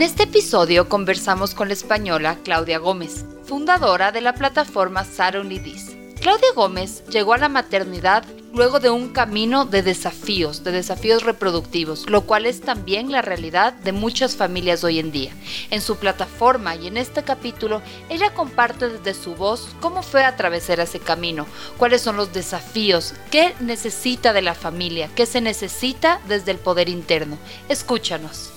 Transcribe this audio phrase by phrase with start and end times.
[0.00, 5.94] En este episodio conversamos con la española Claudia Gómez, fundadora de la plataforma Saron Lidis.
[6.22, 8.24] Claudia Gómez llegó a la maternidad
[8.54, 13.74] luego de un camino de desafíos, de desafíos reproductivos, lo cual es también la realidad
[13.74, 15.34] de muchas familias hoy en día.
[15.68, 20.80] En su plataforma y en este capítulo, ella comparte desde su voz cómo fue atravesar
[20.80, 21.44] ese camino,
[21.76, 26.88] cuáles son los desafíos, qué necesita de la familia, qué se necesita desde el poder
[26.88, 27.36] interno.
[27.68, 28.52] Escúchanos.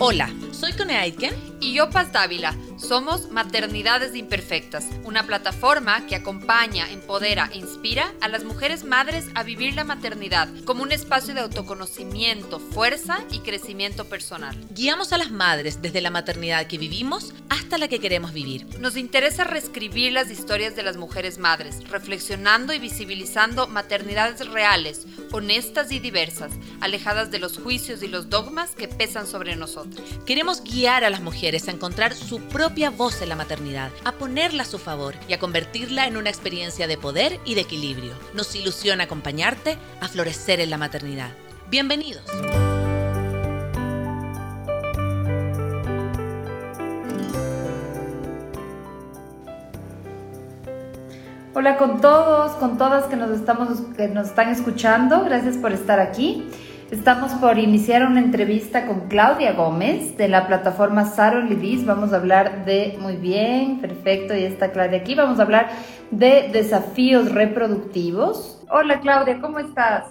[0.00, 2.54] Hola, soy Cone Aitken y yo Paz Dávila.
[2.78, 9.42] Somos Maternidades Imperfectas, una plataforma que acompaña, empodera e inspira a las mujeres madres a
[9.42, 14.56] vivir la maternidad como un espacio de autoconocimiento, fuerza y crecimiento personal.
[14.70, 18.78] Guiamos a las madres desde la maternidad que vivimos hasta la que queremos vivir.
[18.78, 25.90] Nos interesa reescribir las historias de las mujeres madres, reflexionando y visibilizando maternidades reales, honestas
[25.90, 30.08] y diversas, alejadas de los juicios y los dogmas que pesan sobre nosotros.
[30.24, 34.62] Queremos guiar a las mujeres a encontrar su propia voz en la maternidad, a ponerla
[34.62, 38.12] a su favor y a convertirla en una experiencia de poder y de equilibrio.
[38.34, 41.30] Nos ilusiona acompañarte a florecer en la maternidad.
[41.70, 42.24] Bienvenidos.
[51.54, 55.24] Hola con todos, con todas que nos, estamos, que nos están escuchando.
[55.24, 56.48] Gracias por estar aquí.
[56.90, 61.84] Estamos por iniciar una entrevista con Claudia Gómez de la plataforma Saro Lidis.
[61.84, 65.14] Vamos a hablar de, muy bien, perfecto, y está Claudia aquí.
[65.14, 65.68] Vamos a hablar
[66.10, 68.64] de desafíos reproductivos.
[68.70, 70.06] Hola Claudia, ¿cómo estás?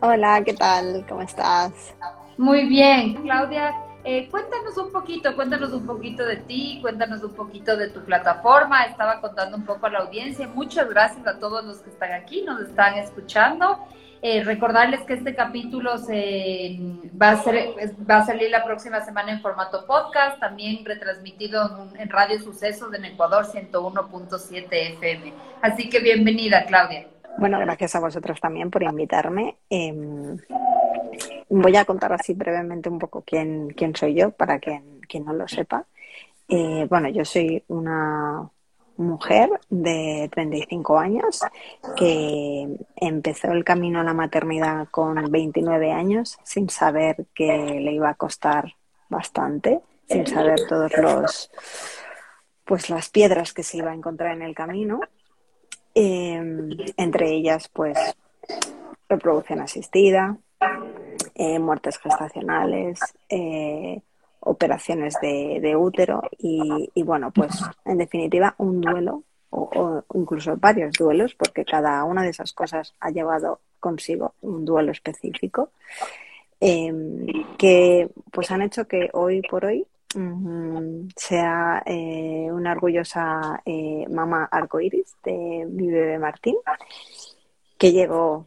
[0.00, 1.04] Hola, ¿qué tal?
[1.06, 1.94] ¿Cómo estás?
[2.38, 3.74] Muy bien, Claudia.
[4.04, 8.84] Eh, cuéntanos un poquito, cuéntanos un poquito de ti, cuéntanos un poquito de tu plataforma.
[8.84, 10.48] Estaba contando un poco a la audiencia.
[10.48, 13.78] Muchas gracias a todos los que están aquí, nos están escuchando.
[14.26, 16.78] Eh, recordarles que este capítulo se,
[17.20, 17.74] va, a ser,
[18.10, 23.04] va a salir la próxima semana en formato podcast, también retransmitido en, Radio Sucesos en
[23.04, 25.34] Ecuador 101.7 FM.
[25.60, 27.06] Así que bienvenida, Claudia.
[27.36, 29.58] Bueno, gracias a vosotros también por invitarme.
[29.68, 30.38] Em,
[31.50, 35.34] voy a contar así brevemente un poco quién, quién soy yo, para quien, quien no
[35.34, 35.84] lo sepa.
[36.48, 38.48] Eh, bueno, yo soy una
[38.96, 41.40] mujer de 35 años
[41.96, 48.10] que empezó el camino a la maternidad con 29 años sin saber que le iba
[48.10, 48.74] a costar
[49.08, 51.50] bastante, sin saber todos los
[52.64, 55.00] pues las piedras que se iba a encontrar en el camino.
[55.94, 57.98] Em, entre ellas, pues,
[59.08, 60.38] reproducción asistida,
[61.34, 64.00] eh, muertes gestacionales, eh,
[64.44, 71.64] operaciones de, útero y, bueno, pues en definitiva un duelo o, incluso varios duelos porque
[71.64, 75.70] cada una de esas cosas ha llevado consigo un duelo específico
[76.60, 84.06] em, que pues han hecho que hoy por hoy mm, sea eh, una orgullosa eh,
[84.10, 86.56] mamá arcoiris de mi bebé Martín
[87.78, 88.46] que llegó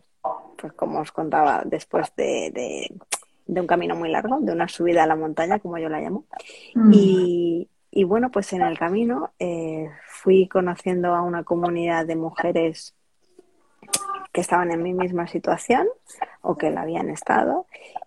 [0.57, 2.91] pues como os contaba después de de
[3.47, 6.25] un camino muy largo, de una subida a la montaña, como yo la llamo.
[6.75, 6.91] Mm.
[6.93, 12.93] Y, y, bueno, pues en el camino eh, fui conociendo a una comunidad de mujeres
[14.31, 15.87] que estaban en mi misma situación
[16.41, 17.65] o que la habían estado.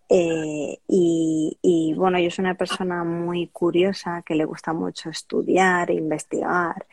[0.08, 5.90] Eh, y, y, bueno, yo soy una persona muy curiosa que le gusta mucho estudiar,
[5.90, 6.86] investigar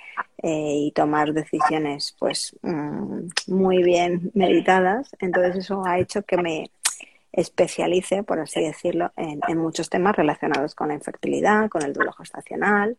[0.43, 5.15] eh, y tomar decisiones pues mm, muy bien meditadas.
[5.19, 6.71] Entonces eso ha hecho que me,
[7.31, 12.97] especialice, por así decirlo, en, muchos temas relacionados con la infertilidad, con el duelo gestacional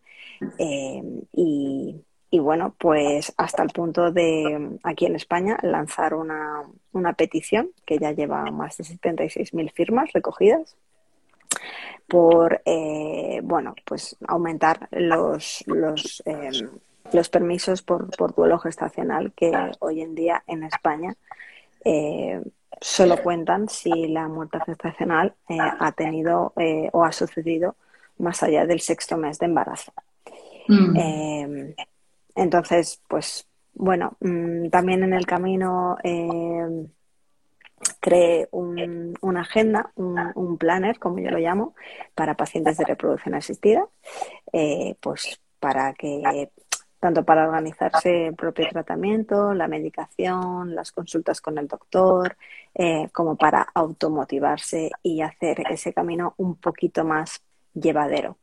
[0.59, 1.03] eh,
[1.33, 2.05] y,
[2.39, 6.65] bueno, pues hasta el punto de aquí en España lanzar una,
[7.17, 10.77] petición que ya lleva más de 76.000 firmas recogidas
[12.07, 16.51] por eh, bueno pues aumentar los los, eh,
[17.13, 21.17] los permisos por, por, duelo gestacional que hoy en día en España
[22.81, 27.77] solo cuentan si la muerte gestacional eh, ha tenido eh, o ha sucedido
[28.19, 29.93] más allá del sexto mes de embarazo.
[30.69, 30.97] Mm.
[30.97, 31.75] Em,
[32.35, 36.89] entonces, pues bueno, mm, también en el camino em,
[38.01, 41.75] creé una agenda, un, planner, como yo lo llamo,
[42.15, 43.87] para pacientes de reproducción asistida,
[44.53, 46.51] eh, pues para que
[47.01, 52.37] tanto para organizarse el propio tratamiento, la medicación, las consultas con el doctor,
[52.75, 57.41] eh, como para automotivarse y hacer ese camino un poquito más
[57.75, 58.37] llevadero.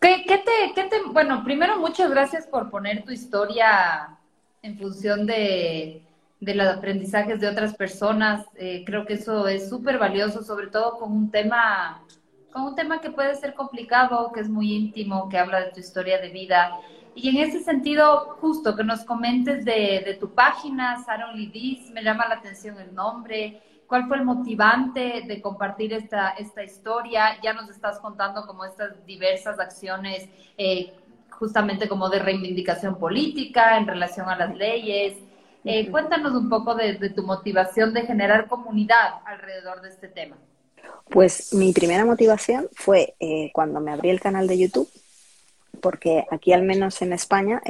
[0.00, 4.16] ¿Qué, te, qué te, bueno, primero muchas gracias por poner tu historia
[4.62, 6.02] en función de,
[6.40, 8.46] los aprendizajes de otras personas.
[8.56, 12.02] Eh, creo que eso es súper valioso, sobre todo con un tema,
[12.52, 15.80] con un tema que puede ser complicado, que es muy íntimo, que habla de tu
[15.80, 16.78] historia de vida.
[17.14, 22.02] Y en ese sentido, justo que nos comentes de, de tu página, Saron Lidis, me
[22.02, 23.62] llama la atención el nombre.
[23.90, 27.40] ¿Cuál fue el motivante de compartir esta, esta historia?
[27.42, 30.94] Ya nos estás contando como estas diversas acciones, eh,
[31.30, 35.18] justamente como de reivindicación política en relación a las leyes.
[35.64, 40.36] Eh, cuéntanos un poco de, tu motivación de generar comunidad alrededor de este tema.
[41.08, 44.88] Pues mi primera motivación fue eh, cuando me abrí el canal de YouTube,
[45.80, 47.60] porque aquí al menos en España,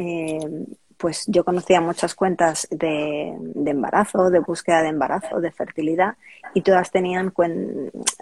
[1.00, 3.32] pues yo conocía muchas cuentas de,
[3.64, 6.16] embarazo, de búsqueda de embarazo, de fertilidad,
[6.52, 7.32] y todas tenían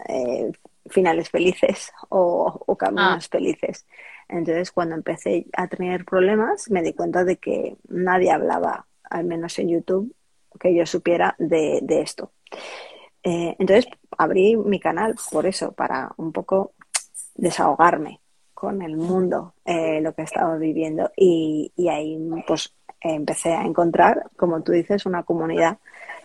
[0.08, 0.52] eh,
[0.86, 3.28] finales felices o, caminos ah.
[3.30, 3.84] felices.
[4.28, 9.58] Entonces, cuando empecé a tener problemas, me di cuenta de que nadie hablaba, al menos
[9.58, 10.14] en YouTube,
[10.60, 12.30] que yo supiera de, esto.
[13.28, 13.86] Eh, entonces,
[14.16, 16.72] abrí mi canal por eso, para un poco
[17.34, 18.20] desahogarme
[18.54, 21.10] con el mundo, eh, lo que estaba viviendo.
[21.14, 25.76] Y, ahí pues empecé a encontrar, como tú dices, una comunidad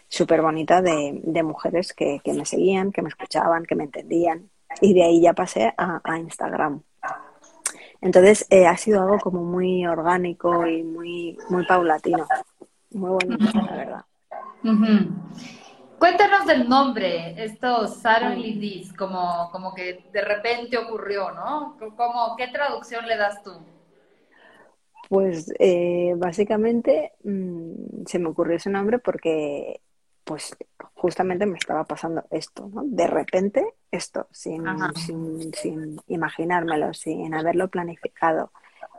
[0.07, 4.49] súper bonita de, mujeres que, me seguían, que me escuchaban, que me entendían.
[4.79, 6.83] Y de ahí ya pasé a, Instagram.
[7.99, 12.25] Entonces eh, ha sido algo como muy orgánico y muy, muy paulatino.
[12.91, 14.05] Muy bonito, la verdad.
[16.03, 21.77] Cuéntanos del nombre, esto Suddenly This, como, como que de repente ocurrió, ¿no?
[21.95, 23.51] Como, ¿Qué traducción le das tú?
[25.07, 29.79] Pues eh, básicamente mm, se me ocurrió ese nombre porque
[30.25, 30.57] pues
[30.93, 32.81] justamente me estaba pasando esto, ¿no?
[32.83, 34.65] De repente esto, sin,
[34.97, 38.51] sin, sin, imaginármelo, sin haberlo planificado,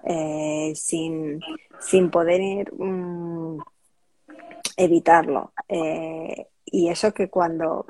[0.05, 1.43] eh, sin,
[1.81, 3.59] sin poder mm,
[4.79, 5.53] evitarlo.
[5.69, 7.87] Eh, y eso que cuando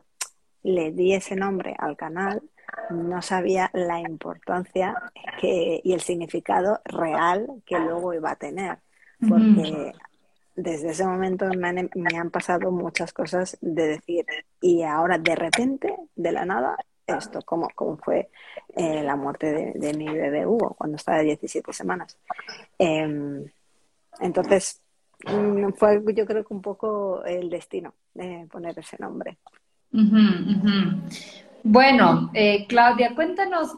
[0.63, 2.43] le di ese nombre al canal,
[2.91, 4.95] no sabía la importancia
[5.41, 8.77] que, y el significado real que luego iba a tener.
[9.27, 9.95] Porque
[10.55, 14.27] desde ese momento me han, pasado muchas cosas de decir,
[14.61, 16.77] y ahora de repente, de la nada,
[17.07, 18.29] esto, como, como fue
[18.77, 22.19] eh, la muerte de, mi bebé Hugo cuando estaba de 17 semanas.
[22.79, 23.47] Em,
[24.21, 24.83] entonces,
[25.27, 29.39] Mm, fue yo creo que un poco el destino de poner ese nombre.
[31.63, 33.77] Bueno, eh, Claudia, cuéntanos,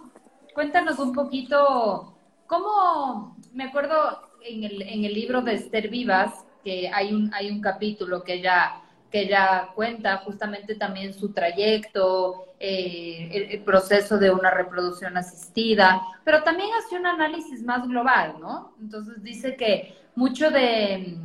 [0.55, 2.17] cuéntanos un poquito
[2.47, 6.33] cómo, me acuerdo en el, en el libro de Esther Vivas,
[6.65, 12.55] que hay un, hay un capítulo que ella, que ella cuenta justamente también su trayecto,
[12.59, 18.37] eh, el, el, proceso de una reproducción asistida, pero también hace un análisis más global,
[18.41, 18.75] ¿no?
[18.81, 21.19] Entonces dice que mucho de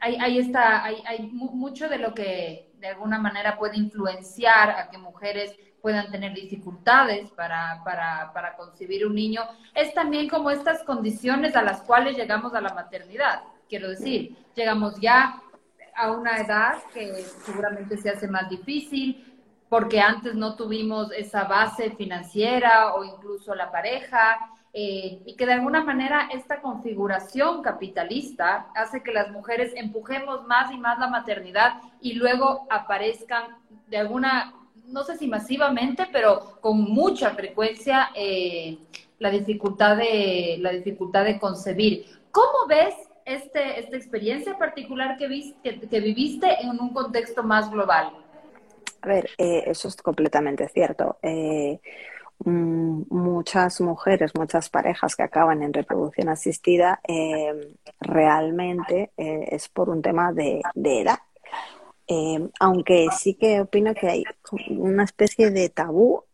[0.00, 4.98] ahí, está, hay, hay mucho de lo que de alguna manera puede influenciar a que
[4.98, 9.42] mujeres puedan tener dificultades para, para, para concebir un niño,
[9.74, 13.42] es también como estas condiciones a las cuales llegamos a la maternidad.
[13.68, 15.40] Quiero decir, llegamos ya
[15.94, 17.12] a una edad que
[17.44, 19.24] seguramente se hace más difícil
[19.68, 24.38] porque antes no tuvimos esa base financiera o incluso la pareja,
[24.74, 30.70] eh, y que de alguna manera esta configuración capitalista hace que las mujeres empujemos más
[30.70, 33.56] y más la maternidad y luego aparezcan
[33.86, 34.54] de alguna,
[34.86, 38.76] no sé si masivamente, pero con mucha frecuencia eh,
[39.18, 42.04] la, dificultad de, la dificultad de concebir.
[42.30, 42.94] ¿Cómo ves
[43.24, 48.12] este, esta experiencia particular que, que, viviste en un contexto más global?
[49.00, 51.16] A ver, eh, eso es completamente cierto.
[51.22, 51.74] Mm,
[52.44, 60.02] muchas mujeres, muchas parejas que acaban en reproducción asistida, eh, realmente eh, es por un
[60.02, 61.18] tema de, edad.
[62.06, 64.24] Eh, aunque sí que opino que hay
[64.70, 66.24] una especie de tabú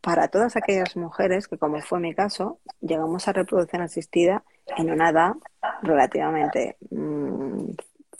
[0.00, 4.44] para todas aquellas mujeres que, como fue mi caso, llegamos a reproducción asistida
[4.76, 5.32] en una edad
[5.82, 7.70] relativamente mm,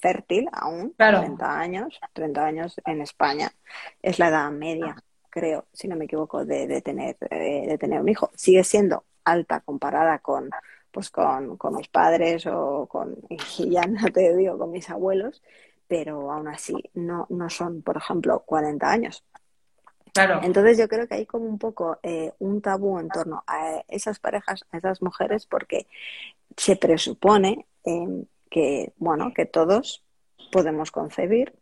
[0.01, 3.53] fértil aún, 30 años, 30 años en España
[4.01, 4.97] es la edad media
[5.33, 8.31] creo, si no me equivoco, de, tener, eh, de tener un hijo.
[8.37, 10.51] Sigue siendo alta comparada con
[10.93, 13.39] pues con, mis padres o con, y
[13.71, 15.43] ya no te digo, con mis abuelos,
[15.89, 19.25] pero aún así no, no son, por ejemplo, 40 años.
[20.13, 20.41] Claro.
[20.43, 24.19] Entonces yo creo que hay como un poco eh, un tabú en torno a esas
[24.19, 25.87] parejas, a esas mujeres, porque
[26.59, 30.05] se presupone eh, que, bueno, que todos
[30.53, 31.55] podemos concebir,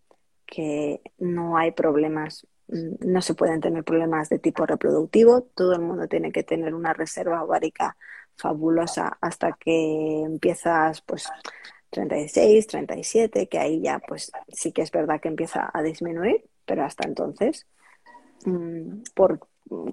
[0.44, 6.06] que no hay problemas no se pueden tener problemas de tipo reproductivo, todo el mundo
[6.08, 7.96] tiene que tener una reserva ovárica
[8.36, 11.28] fabulosa hasta que empiezas pues
[11.90, 16.84] 36, 37, que ahí ya pues sí que es verdad que empieza a disminuir, pero
[16.84, 17.66] hasta entonces,
[18.44, 19.40] mm, ¿por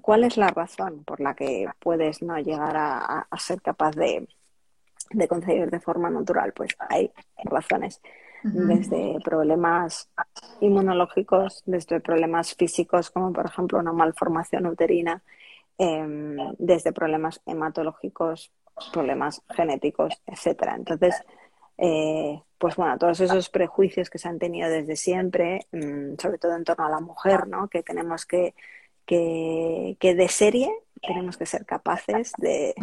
[0.00, 4.28] cuál es la razón por la que puedes no llegar a, ser capaz de,
[5.10, 6.52] de concebir de forma natural?
[6.52, 7.12] Pues hay
[7.44, 8.00] razones
[8.42, 10.08] desde problemas
[10.60, 15.22] inmunológicos, desde problemas físicos, como por ejemplo una malformación uterina,
[15.76, 18.52] em, desde problemas hematológicos,
[18.92, 20.76] problemas genéticos, etcétera.
[20.76, 21.14] Entonces,
[21.76, 26.56] eh, pues bueno, todos esos prejuicios que se han tenido desde siempre, mm, sobre todo
[26.56, 27.68] en torno a la mujer, ¿no?
[27.68, 28.54] Que tenemos que,
[29.06, 32.74] que, de serie tenemos que ser capaces de,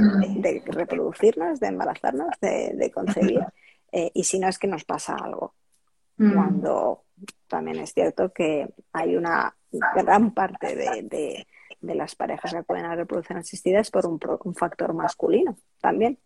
[0.66, 3.42] reproducirnos, de embarazarnos, de, concebir.
[3.98, 5.54] Eh, y si no es que nos pasa algo.
[6.18, 6.34] Mm.
[6.34, 7.04] Cuando
[7.48, 9.56] también es cierto que hay una
[9.96, 11.48] gran parte de,
[11.82, 16.20] las parejas que pueden haber reproducción asistida es por un, un factor masculino también,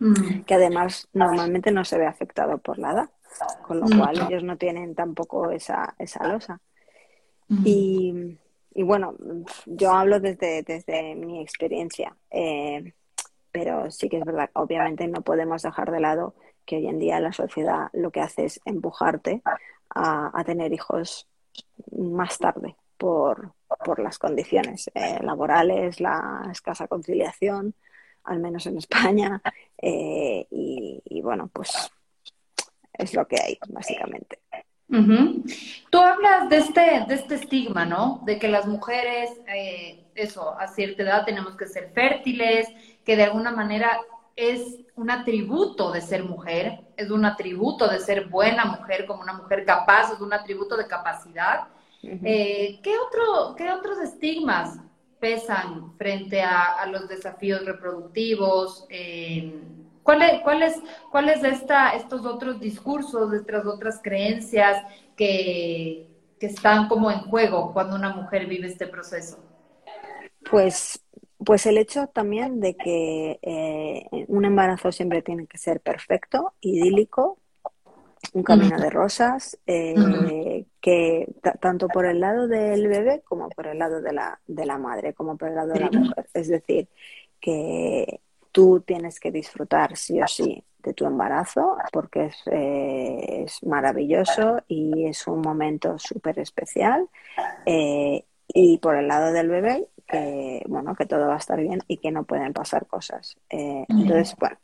[0.00, 0.40] mm.
[0.40, 3.10] que además normalmente no se ve afectado por la edad,
[3.62, 3.98] con lo mm.
[3.98, 6.60] cual ellos no tienen tampoco esa, esa losa.
[7.64, 8.36] Y,
[8.74, 9.14] y, bueno,
[9.66, 12.92] yo hablo desde, desde mi experiencia, eh,
[13.52, 16.34] pero sí que es verdad, obviamente no podemos dejar de lado
[16.68, 19.40] que hoy en día la sociedad lo que hace es empujarte
[19.88, 21.26] a, tener hijos
[21.96, 23.54] más tarde por,
[23.96, 27.74] las condiciones eh, laborales, la escasa conciliación,
[28.24, 29.40] al menos en España,
[29.82, 31.90] eh, y, bueno, pues
[32.92, 34.40] es lo que hay, básicamente.
[35.90, 38.20] Tú hablas de este, de este estigma, ¿no?
[38.24, 42.68] De que las mujeres, eh, eso, a cierta edad tenemos que ser fértiles,
[43.04, 44.00] que de alguna manera
[44.38, 49.32] es un atributo de ser mujer, es un atributo de ser buena mujer, como una
[49.32, 51.66] mujer capaz, es un atributo de capacidad.
[52.04, 54.78] Eh, ¿qué, otro, ¿Qué otros estigmas
[55.18, 58.86] pesan frente a, los desafíos reproductivos?
[58.90, 59.60] Eh,
[60.04, 60.40] ¿Cuáles
[61.10, 64.84] cuál es, esta, estos otros discursos, estas otras creencias
[65.16, 69.38] que, que están como en juego cuando una mujer vive este proceso?
[70.48, 71.04] Pues
[71.44, 77.38] pues el hecho también de que eh, un embarazo siempre tiene que ser perfecto, idílico,
[78.32, 83.78] un camino de rosas, eh, que tanto por el lado del bebé como por el
[83.78, 86.26] lado de la, de la madre, como por el lado de la mujer.
[86.34, 86.88] Es decir,
[87.40, 93.62] que tú tienes que disfrutar sí o sí de tu embarazo porque es, eh, es
[93.62, 97.08] maravilloso y es un momento súper especial.
[98.50, 101.98] y por el lado del bebé, que, bueno, que todo va a estar bien y
[101.98, 103.36] que no pueden pasar cosas.
[103.50, 104.58] Eh, entonces, bueno,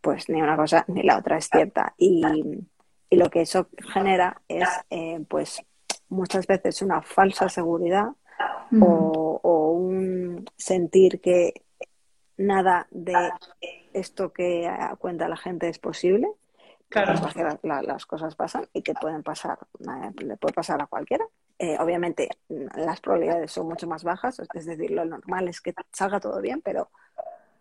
[0.00, 1.94] pues ni una cosa ni la otra es cierta.
[1.98, 2.22] Y,
[3.10, 5.62] y lo que eso genera es, eh, pues,
[6.08, 8.08] muchas veces una falsa seguridad
[8.80, 11.64] o, o, un sentir que
[12.36, 13.30] nada de
[13.92, 16.28] esto que cuenta la gente es posible.
[16.88, 17.14] Claro.
[17.62, 21.24] las cosas pasan y que pueden pasar, eh, le puede pasar a cualquiera.
[21.58, 26.20] Eh, obviamente las probabilidades son mucho más bajas, es decir, lo normal es que salga
[26.20, 26.90] todo bien, pero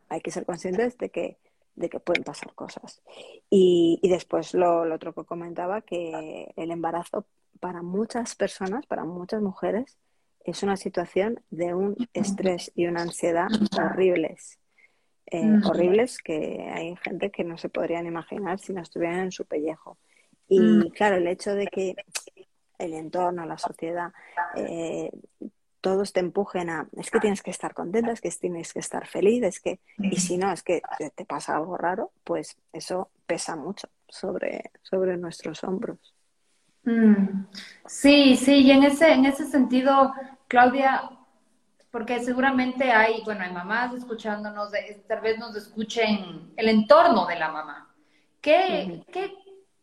[0.10, 1.38] hay que ser conscientes de que,
[1.76, 3.02] de que pueden pasar cosas.
[3.50, 7.26] Y, y después lo, otro que comentaba, que el embarazo
[7.60, 9.98] para muchas personas, para muchas mujeres,
[10.44, 13.48] es una situación de un estrés y una ansiedad
[13.78, 14.60] horribles.
[15.28, 19.46] Eh, horribles que hay gente que no se podrían imaginar si no estuvieran en su
[19.46, 19.98] pellejo.
[20.48, 21.96] Y claro, el hecho de que
[22.78, 24.12] el entorno, la sociedad,
[24.56, 25.12] eh,
[25.86, 29.06] todos te empujen a, es que tienes que estar contenta, es que tienes que estar
[29.06, 30.82] feliz, es que, y si no, es que
[31.16, 36.00] te, pasa algo raro, pues eso pesa mucho sobre, sobre nuestros hombros.
[36.86, 37.46] Mm.
[37.86, 40.12] Sí, sí, y en ese, en ese sentido,
[40.48, 41.08] Claudia,
[41.92, 44.72] porque seguramente hay, bueno, hay mamás escuchándonos,
[45.08, 47.94] tal vez nos escuchen el entorno de la mamá.
[48.42, 49.34] ¿Qué, ¿qué,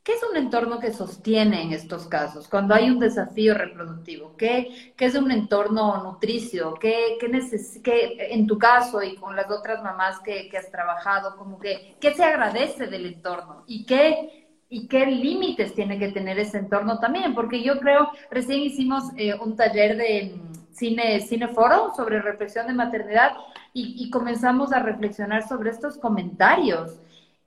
[0.03, 2.49] ¿Qué es un entorno que sostiene en estos casos?
[2.49, 6.75] Cuando hay un desafío reproductivo, ¿qué, qué es un entorno nutricio?
[6.75, 11.61] ¿Qué, qué, en tu caso y con las otras mamás que, que, has trabajado, como
[11.61, 13.63] que, ¿qué se agradece del entorno?
[13.69, 17.33] ¿Y qué, y qué límites tiene que tener ese entorno también?
[17.33, 22.73] Porque yo creo, recién hicimos eh, un taller de mm, cine, cineforo sobre reflexión de
[22.75, 23.35] maternidad
[23.73, 26.99] y, y comenzamos a reflexionar sobre estos comentarios.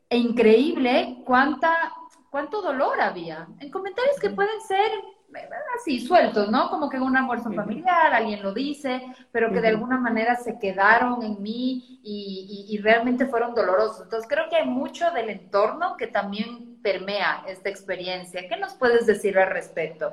[0.07, 1.91] E increíble cuánta
[2.35, 3.47] cuánto dolor había.
[3.61, 4.91] En comentarios que pueden ser
[5.37, 5.49] eh,
[5.79, 6.69] así sueltos, ¿no?
[6.69, 11.23] Como que un almuerzo familiar, alguien lo dice, pero que de alguna manera se quedaron
[11.23, 14.01] en mí y, realmente fueron dolorosos.
[14.01, 18.49] Entonces creo que hay mucho del entorno que también permea esta experiencia.
[18.49, 20.11] ¿Qué nos puedes decir al respecto?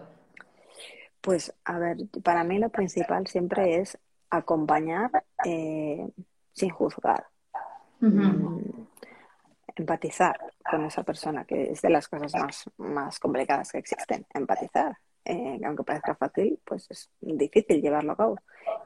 [1.21, 3.99] Pues a ver, para mí lo principal siempre es
[4.31, 5.11] acompañar
[5.45, 6.09] eh,
[6.53, 7.27] sin juzgar.
[9.77, 10.39] Empatizar
[10.69, 14.97] con esa persona, que es de las cosas más, más complicadas que existen, empatizar.
[15.25, 18.39] Eh, aunque parezca fácil, pues es difícil llevarlo a cabo.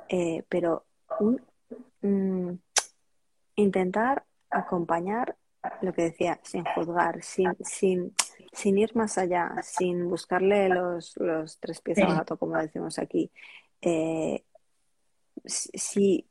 [0.09, 0.85] Eh, pero
[2.03, 2.53] mm,
[3.57, 5.37] intentar acompañar
[5.83, 8.15] lo que decía, sin juzgar, sin, sin,
[8.53, 13.31] sin ir más allá, sin buscarle los, los tres pies al gato, como decimos aquí.
[13.81, 14.45] Eh,
[15.45, 16.29] si,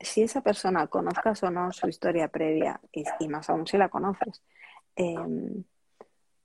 [0.00, 4.42] si esa persona conozcas o no su historia previa, y, más aún si la conoces,
[4.96, 5.64] em,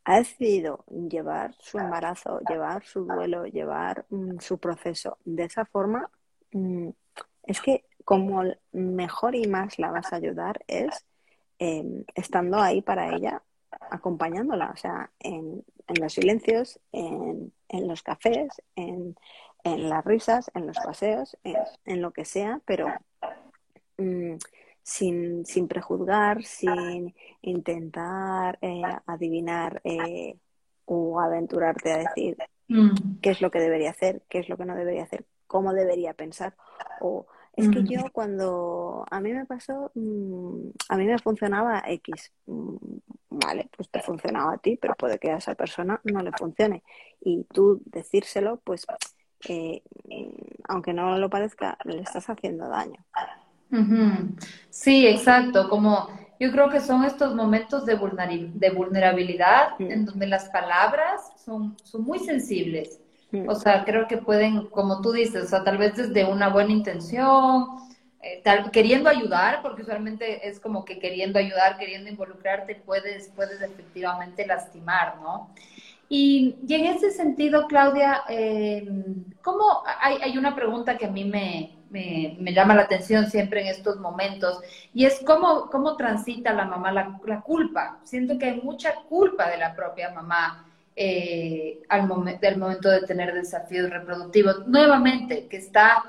[0.05, 6.10] ha decidido llevar su embarazo, llevar su duelo, llevar mm, su proceso de esa forma,
[6.51, 6.89] mm,
[7.43, 11.05] es que como mejor y más la vas a ayudar es
[11.60, 13.41] em, estando ahí para ella,
[13.91, 15.63] acompañándola, o sea, en,
[16.00, 19.15] los silencios, en, los cafés, en,
[19.63, 21.38] las risas, en los paseos,
[21.86, 22.88] en, lo que sea, pero
[23.97, 24.35] mm,
[24.81, 30.38] sin, sin prejuzgar, sin intentar eh, adivinar eh,
[30.85, 33.19] o aventurarte a decir mm.
[33.21, 36.13] qué es lo que debería hacer, qué es lo que no debería hacer, cómo debería
[36.13, 36.55] pensar.
[37.00, 42.33] O es que yo cuando a mí me pasó, mm, a mí me funcionaba X.
[42.47, 42.75] Mm,
[43.29, 46.83] vale, pues te funcionaba a ti, pero puede que a esa persona no le funcione.
[47.21, 48.88] Y tú decírselo, pues,
[49.47, 49.83] eh,
[50.67, 53.05] aunque no lo parezca, le estás haciendo daño.
[54.70, 55.70] Sí, exacto.
[55.70, 57.98] Como yo creo que son estos momentos de,
[58.53, 59.92] de vulnerabilidad mm.
[59.92, 63.00] en donde las palabras son, son muy sensibles.
[63.32, 63.48] Mm.
[63.48, 66.72] O sea, creo que pueden, como tú dices, o sea, tal vez desde una buena
[66.72, 67.68] intención,
[68.22, 73.62] eh, tal, queriendo ayudar, porque usualmente es como que queriendo ayudar, queriendo involucrarte, puedes, puedes
[73.62, 75.50] efectivamente lastimar, ¿no?
[76.10, 78.88] Y, en ese sentido, Claudia, eh,
[79.42, 83.67] ¿cómo hay, hay una pregunta que a mí me, me, llama la atención siempre en
[83.67, 84.59] estos momentos,
[84.93, 88.00] y es cómo, cómo transita la mamá la, culpa.
[88.03, 92.07] Siento que hay mucha culpa de la propia mamá eh, al
[92.39, 94.67] del momento de tener desafíos reproductivos.
[94.67, 96.03] Nuevamente, que está,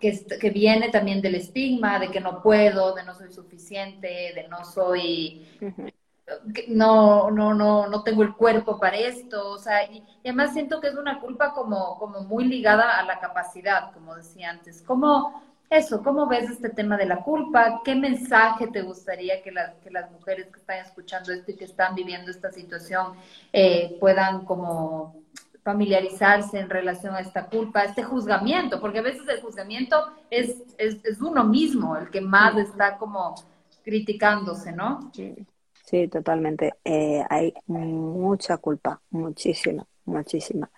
[0.00, 4.46] que, que viene también del estigma de que no puedo, de no soy suficiente, de
[4.48, 5.46] no soy
[6.68, 10.88] no, no, no, no tengo el cuerpo para esto, o sea, y, además siento que
[10.88, 14.82] es una culpa como, como muy ligada a la capacidad, como decía antes.
[14.82, 17.80] ¿Cómo, eso, cómo ves este tema de la culpa?
[17.84, 21.94] ¿Qué mensaje te gustaría que, que las mujeres que están escuchando esto y que están
[21.94, 23.14] viviendo esta situación
[23.52, 25.22] eh, puedan como
[25.62, 28.80] familiarizarse en relación a esta culpa, a este juzgamiento?
[28.80, 33.34] Porque a veces el juzgamiento es, es, es uno mismo el que más está como
[33.82, 35.10] criticándose, ¿no?
[35.14, 35.46] Sí.
[35.88, 36.74] Sí, totalmente.
[36.84, 40.70] Eh, hay mucha culpa, muchísima, muchísima.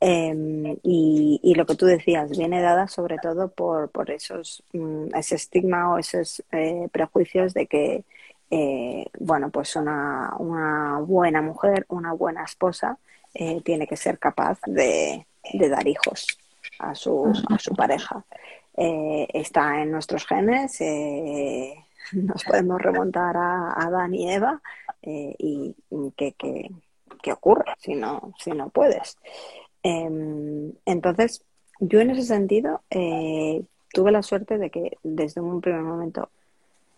[0.00, 5.36] Em, y, lo que tú decías, viene dada sobre todo por, por esos, mm, ese
[5.36, 8.04] estigma o esos eh, prejuicios de que,
[8.50, 12.98] eh, bueno, pues una, una, buena mujer, una buena esposa,
[13.64, 16.26] tiene que ser capaz de, de dar hijos
[16.80, 18.24] a su, a su pareja.
[18.76, 20.80] está en nuestros genes,
[22.12, 24.60] nos podemos remontar a, Adán y Eva
[25.02, 25.76] eh, y
[26.16, 29.16] qué que, ocurre si no, si no puedes.
[29.82, 31.44] Em, entonces,
[31.80, 33.62] yo en ese sentido eh,
[33.92, 36.30] tuve la suerte de que desde un primer momento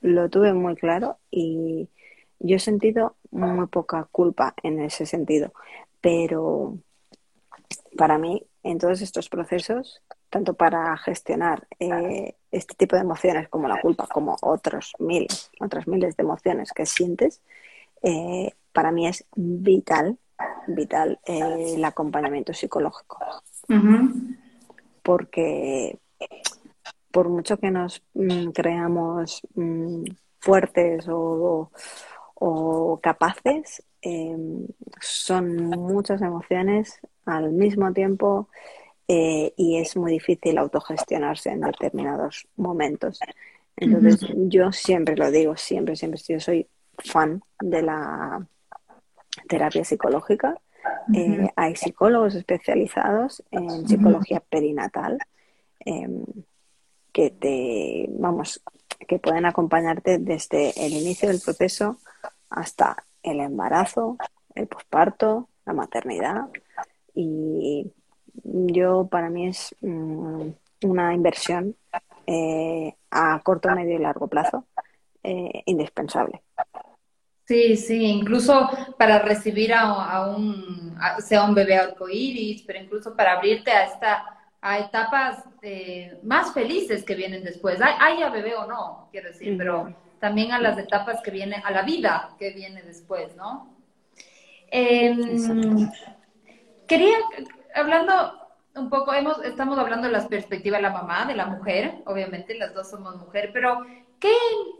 [0.00, 1.88] lo tuve muy claro y
[2.38, 5.52] yo he sentido muy poca culpa en ese sentido,
[6.00, 6.78] pero
[7.96, 10.02] para mí en todos estos procesos
[10.34, 15.86] tanto para gestionar eh, este tipo de emociones como la culpa, como otros miles, otras
[15.86, 17.40] miles de emociones que sientes,
[18.02, 20.18] eh, para mí es vital,
[20.66, 23.18] vital eh, el acompañamiento psicológico.
[25.04, 26.00] Porque
[27.12, 30.02] por mucho que nos mm, creamos mm,
[30.40, 31.70] fuertes o,
[32.34, 33.84] o capaces,
[35.00, 38.48] son muchas emociones al mismo tiempo
[39.06, 43.20] eh, y es muy difícil autogestionarse en determinados momentos.
[43.76, 46.66] Entonces, yo siempre lo digo, siempre, siempre, yo soy
[46.98, 48.46] fan de la
[49.48, 50.54] terapia psicológica.
[51.12, 55.18] Eh, hay psicólogos especializados en psicología perinatal
[55.80, 56.24] em,
[57.12, 58.62] que te, vamos,
[59.06, 61.98] que pueden acompañarte desde el inicio del proceso
[62.48, 64.16] hasta el embarazo,
[64.54, 66.48] el posparto, la maternidad
[67.14, 67.90] y
[68.42, 70.48] yo para mí es mm,
[70.84, 71.76] una inversión
[72.26, 74.66] eh, a corto, medio y largo plazo
[75.22, 76.42] eh, indispensable.
[77.46, 83.70] Sí, sí, incluso para recibir a, un, sea un bebé arcoíris, pero incluso para abrirte
[83.70, 84.34] a esta
[84.66, 87.78] a etapas eh, más felices que vienen después.
[87.82, 91.82] Haya bebé o no, quiero decir, pero también a las etapas que vienen, a la
[91.82, 93.76] vida que viene después, ¿no?
[94.68, 95.90] Em,
[96.88, 97.18] quería,
[97.74, 98.44] hablando
[98.76, 102.56] un poco, hemos, estamos hablando de la perspectiva de la mamá, de la mujer, obviamente
[102.56, 103.84] las dos somos mujer, pero
[104.18, 104.32] ¿qué,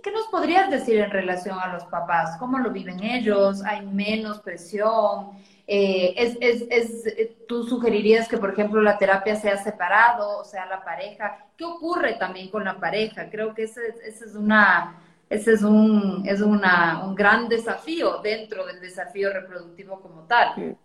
[0.02, 2.37] ¿qué, nos podrías decir en relación a los papás?
[2.38, 3.62] ¿Cómo lo viven ellos?
[3.64, 5.30] ¿Hay menos presión?
[5.66, 10.66] Eh, es, es, es, ¿Tú sugerirías que, por ejemplo, la terapia sea separado, o sea,
[10.66, 11.46] la pareja?
[11.57, 13.30] ¿Qué ocurre también con la pareja?
[13.30, 15.00] Creo que ese, ese es una...
[15.30, 20.76] Ese es un, es una, un gran desafío dentro del desafío reproductivo como tal.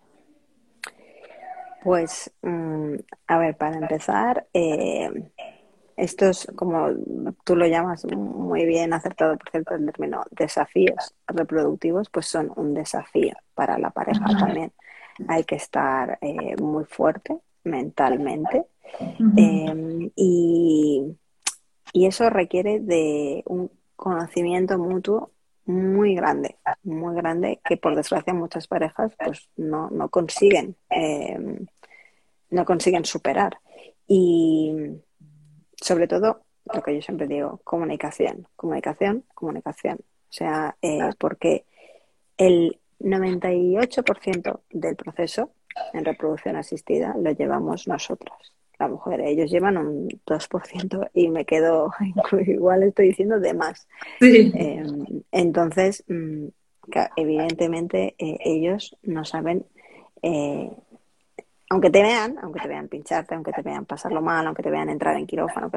[1.84, 2.96] Pues, mm,
[3.28, 5.32] a ver, para empezar, eh,
[5.96, 6.90] estos, como
[7.44, 12.74] tú lo llamas muy bien acertado, por cierto, el término desafíos reproductivos, pues son un
[12.74, 14.72] desafío para la pareja también.
[15.28, 18.66] Hay que estar eh, muy fuerte mentalmente
[19.36, 21.18] em, y,
[21.92, 25.32] y eso requiere de un conocimiento mutuo
[25.70, 31.68] muy grande, muy grande, que por desgracia muchas parejas pues no, no consiguen, em,
[32.50, 33.60] no consiguen superar.
[34.08, 34.74] Y
[35.80, 36.42] sobre todo,
[36.74, 40.00] lo que yo siempre digo, comunicación, comunicación, comunicación.
[40.00, 41.66] O sea, eh, porque
[42.38, 45.52] el 98% del proceso
[45.94, 49.22] en reproducción asistida lo llevamos nosotras la mujer.
[49.22, 51.92] Ellos llevan un 2% y me quedo,
[52.48, 53.88] igual estoy diciendo de más.
[54.22, 56.48] Em, entonces, mm,
[57.16, 59.66] evidentemente eh, ellos no saben,
[60.22, 60.72] eh,
[61.70, 64.90] aunque te vean, aunque te vean pincharte, aunque te vean pasarlo mal, aunque te vean
[64.90, 65.70] entrar en quirófano,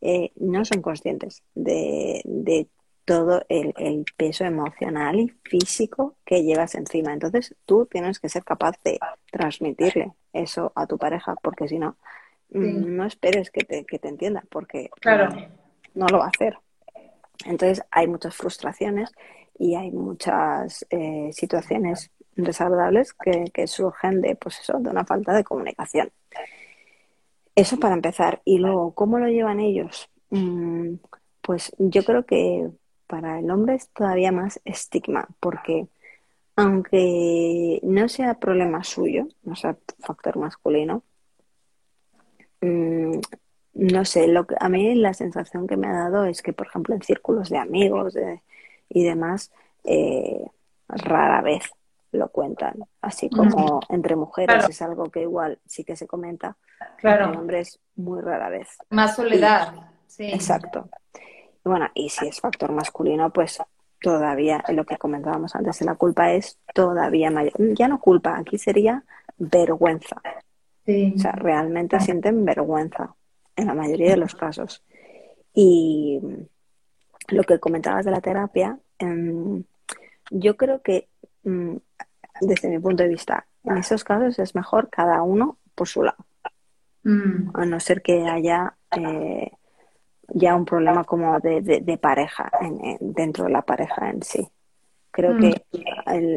[0.00, 2.68] eh, no son conscientes de, de
[3.04, 7.12] todo el, el, peso emocional y físico que llevas encima.
[7.12, 8.98] Entonces tú tienes que ser capaz de
[9.30, 11.96] transmitirle eso a tu pareja, porque si no,
[12.54, 15.28] no esperes que te, que te entienda, porque claro.
[15.94, 16.56] no lo va a hacer.
[17.44, 19.10] Entonces hay muchas frustraciones
[19.58, 25.44] y hay muchas eh, situaciones desagradables que, surgen de, pues eso, de una falta de
[25.44, 26.10] comunicación.
[27.54, 28.40] Eso para empezar.
[28.44, 30.08] Y luego, ¿cómo lo llevan ellos?
[30.30, 30.94] Mm,
[31.40, 32.68] pues yo creo que
[33.06, 35.86] para el hombre es todavía más estigma, porque
[36.56, 41.02] aunque no sea problema suyo, no sea factor masculino,
[42.64, 43.20] Mm,
[43.74, 46.68] no sé, lo que, a mí la sensación que me ha dado es que, por
[46.68, 48.14] ejemplo, en círculos de amigos
[48.88, 49.50] y demás,
[49.82, 50.44] eh,
[50.88, 51.64] rara vez
[52.12, 52.84] lo cuentan.
[53.00, 56.56] Así como entre mujeres es algo que igual sí que se comenta,
[56.98, 57.24] claro.
[57.24, 58.68] entre hombres muy rara vez.
[58.90, 59.74] Más soledad,
[60.06, 60.30] sí.
[60.32, 60.88] Exacto.
[61.64, 63.60] Y bueno, y si es factor masculino, pues
[64.00, 67.54] todavía, lo que comentábamos antes, la culpa es todavía mayor.
[67.74, 69.02] Ya no culpa, aquí sería
[69.36, 70.20] vergüenza.
[70.86, 73.14] O sea, realmente sienten vergüenza
[73.56, 74.84] en la mayoría de los casos.
[75.54, 76.20] Y
[77.28, 79.64] lo que comentabas de la terapia, em,
[80.30, 81.08] yo creo que
[81.44, 81.76] mm,
[82.40, 86.26] desde mi punto de vista, en esos casos es mejor cada uno por su lado.
[87.04, 87.50] Mm.
[87.54, 89.52] A no ser que haya eh,
[90.28, 92.50] ya un problema como de, pareja
[93.00, 94.48] dentro de la pareja en sí.
[95.14, 95.40] Creo mm.
[95.40, 95.62] que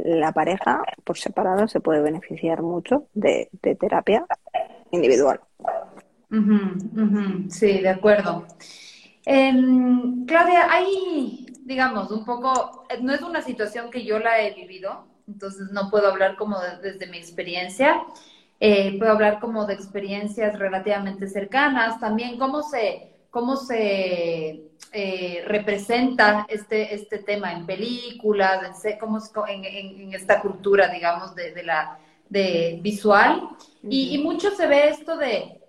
[0.05, 4.23] la pareja por separado se puede beneficiar mucho de, terapia
[4.91, 5.39] individual.
[7.49, 8.45] Sí, de acuerdo.
[9.25, 15.07] Em, Claudia, hay, digamos, un poco, no es una situación que yo la he vivido,
[15.27, 18.03] entonces no puedo hablar como desde mi experiencia,
[18.59, 26.47] eh, puedo hablar como de experiencias relativamente cercanas, también cómo se, cómo se eh, representa
[26.49, 31.99] este, este tema en películas, en, cómo, en, en, esta cultura, digamos, de, de la
[32.29, 33.47] de visual.
[33.83, 35.61] y, y, mucho se ve esto de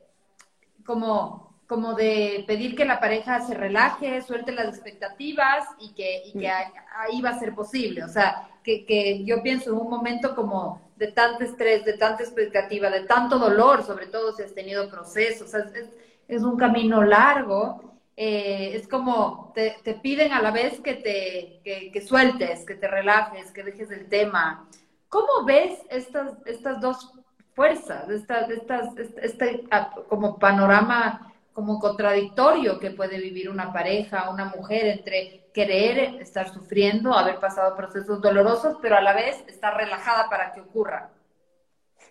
[0.86, 6.38] como, como de pedir que la pareja se relaje, suelte las expectativas y que, y
[6.38, 8.02] que ahí va a ser posible.
[8.02, 12.22] O sea, que, que yo pienso en un momento como de tanto estrés, de tanta
[12.22, 15.52] expectativa, de tanto dolor, sobre todo si has tenido procesos.
[15.52, 17.88] es, es un camino largo
[18.20, 23.52] eh, es como te, piden a la vez que te que, sueltes, que te relajes,
[23.52, 24.68] que dejes el tema.
[25.08, 27.12] ¿Cómo ves estas, estas dos
[27.54, 34.46] fuerzas, estas, estas, este, ah, como panorama como contradictorio que puede vivir una pareja, una
[34.46, 40.28] mujer entre querer estar sufriendo, haber pasado procesos dolorosos, pero a la vez estar relajada
[40.28, 41.10] para que ocurra?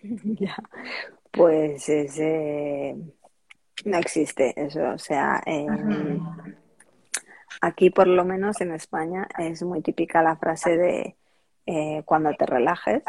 [0.00, 0.56] Ya,
[1.30, 2.96] pues ese
[3.84, 5.42] no existe eso, o sea,
[7.60, 11.16] aquí por lo menos en España es muy típica la frase de
[11.66, 13.02] eh, cuando te relajes,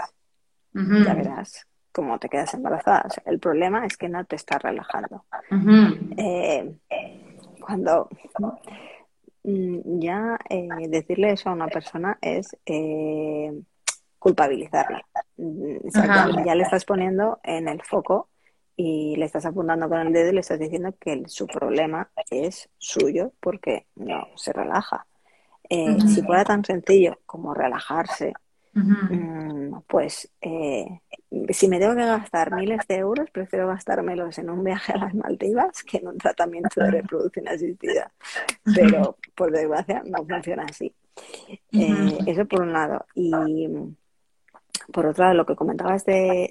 [0.73, 3.07] ya verás cómo te quedas embarazada.
[3.25, 5.25] el problema es que no te estás relajando.
[6.17, 6.75] Eh,
[7.59, 8.09] cuando
[9.43, 13.51] mm, ya eh, decirle eso a una persona es eh,
[14.17, 15.01] culpabilizarle.
[15.37, 15.77] Mm,
[16.45, 18.28] ya, le estás poniendo en el foco
[18.81, 22.69] y le estás apuntando con el dedo y le estás diciendo que su problema es
[22.77, 25.05] suyo porque no se relaja.
[25.69, 28.31] Eh, si fuera tan sencillo como relajarse,
[28.71, 31.01] mm, pues eh,
[31.49, 35.13] si me tengo que gastar miles de euros, prefiero gastármelos en un viaje a las
[35.13, 38.13] Maldivas que en un tratamiento de reproducción asistida.
[38.73, 40.95] Pero por desgracia no funciona así.
[41.73, 43.05] Eh, eso por un lado.
[43.13, 43.67] Y
[44.91, 46.49] por otro lado, lo que comentabas de,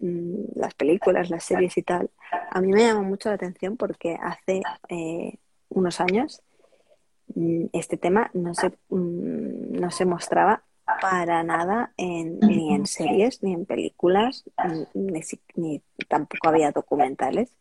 [0.00, 2.10] las películas, las series y tal,
[2.50, 5.36] a mí me llama mucho la atención porque hace eh,
[5.68, 6.42] unos años
[7.34, 10.64] mm, este tema no se, mm, no se mostraba
[11.00, 14.44] para nada ni en series, ni en películas,
[14.94, 17.54] ni, tampoco había documentales.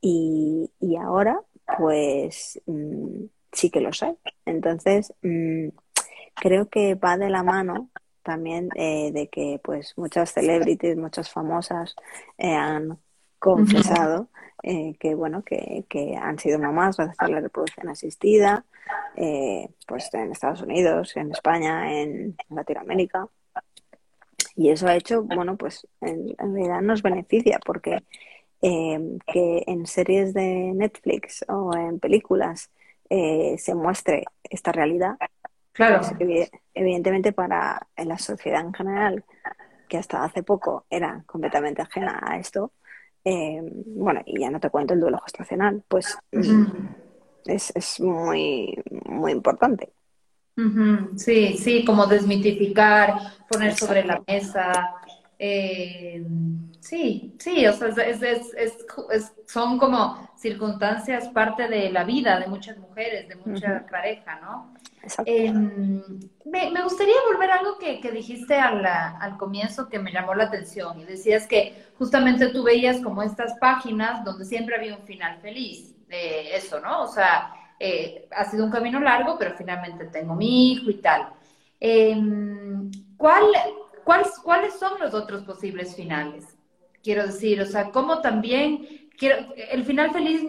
[0.00, 1.40] Y, y ahora,
[1.78, 2.60] pues
[3.52, 4.16] sí que lo sé.
[4.46, 5.12] Entonces,
[6.34, 7.90] creo que va de la mano
[8.22, 11.94] también eh, de que pues muchas celebrities, muchas famosas
[12.38, 12.98] eh, han
[13.38, 14.28] confesado
[14.62, 18.64] eh, que bueno que, que, han sido mamás gracias a la reproducción asistida
[19.86, 23.28] pues en Estados Unidos, en España, en, Latinoamérica.
[24.56, 28.02] Y eso ha hecho bueno pues en, realidad nos beneficia porque
[28.60, 32.70] que en series de Netflix o en películas
[33.08, 35.16] se muestre esta realidad
[35.72, 36.00] Claro.
[36.18, 39.24] Pues, evidentemente para la sociedad en general,
[39.88, 42.72] que hasta hace poco era completamente ajena a esto,
[43.24, 46.64] eh, bueno, y ya no te cuento el duelo gestacional, pues mm,
[47.44, 49.92] es, es muy, muy importante.
[51.16, 53.14] Sí, sí, como desmitificar,
[53.48, 54.94] poner sobre la mesa.
[55.42, 56.22] Eh,
[56.80, 58.86] sí, sí, o sea, es, es,
[59.46, 64.74] son como circunstancias parte de la vida de muchas mujeres, de mucha pareja, ¿no?
[65.24, 66.02] Em,
[66.44, 71.00] me, gustaría volver a algo que, dijiste al, al, comienzo que me llamó la atención
[71.00, 75.96] y decías que justamente tú veías como estas páginas donde siempre había un final feliz,
[76.06, 77.04] de eso, ¿no?
[77.04, 81.30] O sea, eh, ha sido un camino largo, pero finalmente tengo mi hijo y tal.
[81.78, 83.44] Em, ¿cuál,
[84.04, 86.56] ¿Cuáles son los otros posibles finales?
[87.02, 90.42] Quiero decir, o sea, ¿cómo también el final feliz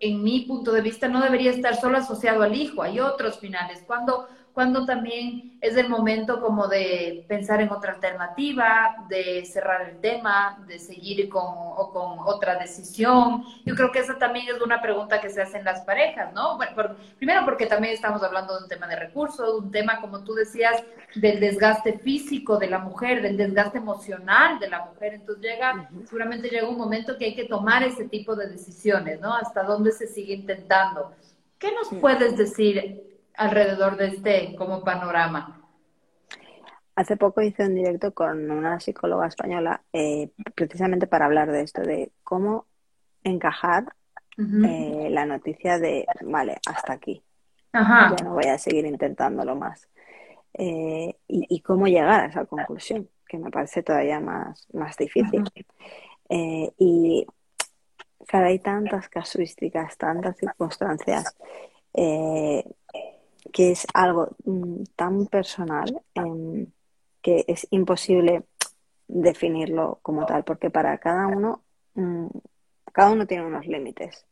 [0.00, 3.82] en mi punto de vista, no debería estar solo asociado al hijo, hay otros finales.
[3.86, 10.00] Cuando cuando también es el momento como de pensar en otra alternativa, de cerrar el
[10.00, 13.44] tema, de seguir con, o con otra decisión.
[13.66, 16.56] Yo creo que esa también es una pregunta que se hacen las parejas, ¿no?
[16.56, 20.32] Bueno, primero porque también estamos hablando de un tema de recursos, un tema, como tú
[20.32, 20.82] decías,
[21.14, 25.12] del desgaste físico de la mujer, del desgaste emocional de la mujer.
[25.12, 29.34] Entonces llega, seguramente llega un momento que hay que tomar ese tipo de decisiones, ¿no?
[29.34, 31.12] Hasta dónde se sigue intentando.
[31.58, 35.62] ¿Qué nos puedes decir alrededor de este como panorama?
[36.96, 41.82] Hace poco hice un directo con una psicóloga española eh, precisamente para hablar de esto,
[41.82, 42.64] de cómo
[43.22, 43.84] encajar
[44.38, 47.22] eh, la noticia de, vale, hasta aquí.
[47.72, 49.86] Ya no voy a seguir intentándolo más.
[50.54, 55.44] Eh, y, cómo llegar a esa conclusión, que me parece todavía más, más difícil.
[56.30, 57.26] y
[58.26, 61.36] claro, hay tantas casuísticas, tantas circunstancias
[63.52, 66.66] que es algo mm, tan personal em,
[67.22, 68.44] que es imposible
[69.08, 71.62] definirlo como tal, porque para cada uno,
[71.94, 72.26] mm,
[72.92, 74.26] cada uno tiene unos límites.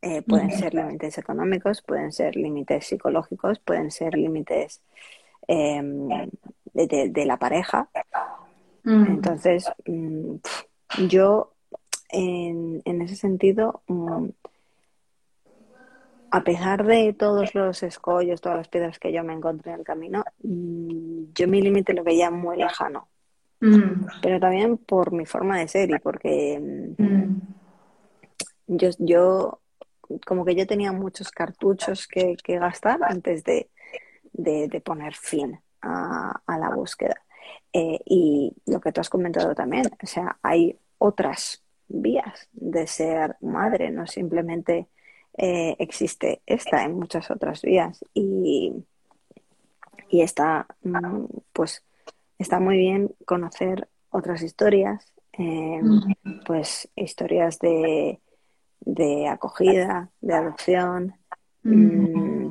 [0.00, 4.80] Eh, pueden ser límites económicos, pueden ser límites psicológicos, pueden ser límites
[5.48, 6.08] em,
[6.72, 7.88] de, la pareja.
[8.84, 10.36] Entonces, mm,
[11.08, 11.52] yo
[12.10, 13.82] en, en, ese sentido
[16.30, 19.84] a pesar de todos los escollos, todas las piedras que yo me encontré en el
[19.84, 23.08] camino, mm, yo mi límite lo veía muy lejano.
[23.60, 24.06] Mm.
[24.22, 27.40] Pero también por mi forma de ser y porque mm,
[28.68, 29.60] yo, yo,
[30.26, 33.70] como que yo tenía muchos cartuchos que, gastar antes de,
[34.84, 37.16] poner fin a, la búsqueda.
[37.72, 43.36] Eh, y lo que tú has comentado también, o sea, hay otras vías de ser
[43.40, 44.88] madre, no simplemente
[45.38, 48.72] eh, existe esta en muchas otras vías y,
[50.10, 51.84] y está, mm, pues,
[52.38, 55.80] está muy bien conocer otras historias, eh,
[56.44, 58.20] pues historias de,
[58.80, 61.14] de acogida, de adopción,
[61.62, 62.48] mm,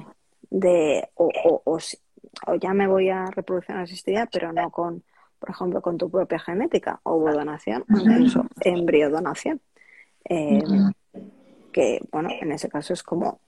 [0.50, 1.30] de o,
[1.66, 1.78] o,
[2.46, 5.04] o, ya me voy a reproducción asistida, pero no con,
[5.40, 9.60] por ejemplo, con tu propia genética, o donación, o incluso embriodonación.
[10.30, 10.64] Eh,
[11.78, 13.40] que, bueno, en ese caso es como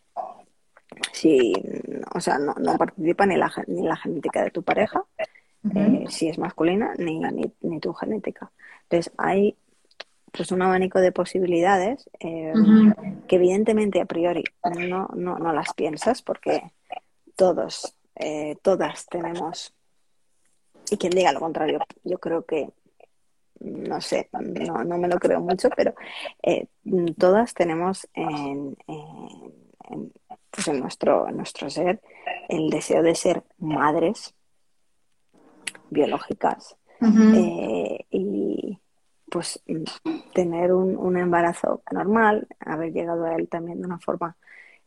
[1.12, 1.52] si,
[2.14, 5.04] o sea, no, no participa ni la, ni la genética de tu pareja,
[5.74, 8.52] eh, si es masculina, ni, ni, tu genética.
[8.84, 9.58] Entonces, hay
[10.32, 12.54] pues un abanico de posibilidades eh,
[13.28, 14.44] que evidentemente a priori
[14.78, 16.62] no, no, no las piensas porque
[17.36, 19.74] todos, eh, todas tenemos,
[20.92, 22.70] y quien diga lo contrario, yo creo que,
[23.60, 25.94] no sé, no, no me lo creo mucho, pero
[27.18, 30.14] todas tenemos en, en,
[30.52, 32.02] pues en, nuestro, nuestro ser
[32.48, 34.34] el deseo de ser madres
[35.90, 38.80] biológicas eh, y
[39.32, 39.62] pues
[40.34, 44.36] tener un, embarazo normal, haber llegado a él también de una forma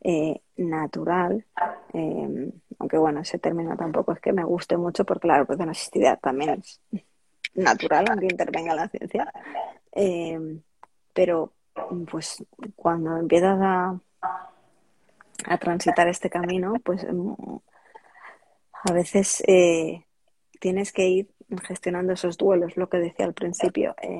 [0.01, 1.45] eh, natural,
[1.93, 6.17] eh, aunque bueno, ese término tampoco es que me guste mucho porque la reproducción asistida
[6.17, 6.81] también es
[7.55, 9.31] natural, aunque intervenga la ciencia,
[11.13, 11.53] pero
[12.09, 12.43] pues
[12.75, 13.99] cuando empiezas a,
[15.45, 17.55] a transitar este camino, pues mm,
[18.83, 20.05] a veces eh,
[20.59, 21.29] tienes que ir
[21.67, 23.95] gestionando esos duelos, lo que decía al principio.
[24.01, 24.19] Eh,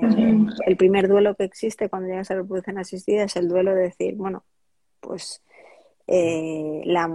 [0.65, 3.83] el primer duelo que existe cuando llegas a la reproducción asistida es el duelo de
[3.83, 4.43] decir, bueno,
[4.99, 5.41] pues
[6.07, 7.09] eh, la,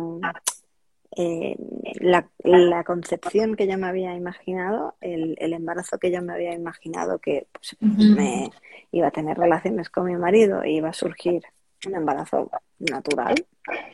[1.16, 7.46] la, concepción que yo me había imaginado, el, embarazo que yo me había imaginado que
[7.52, 8.50] pues, me
[8.92, 11.42] iba a tener relaciones con mi marido e iba a surgir
[11.86, 13.46] un embarazo natural,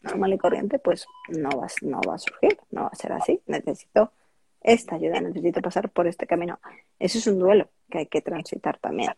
[0.03, 3.41] normal y corriente, pues no va, no va a surgir, no va a ser así.
[3.47, 4.13] Necesito
[4.61, 6.59] esta ayuda, necesito pasar por este camino.
[6.99, 9.13] Eso es un duelo que hay que transitar también.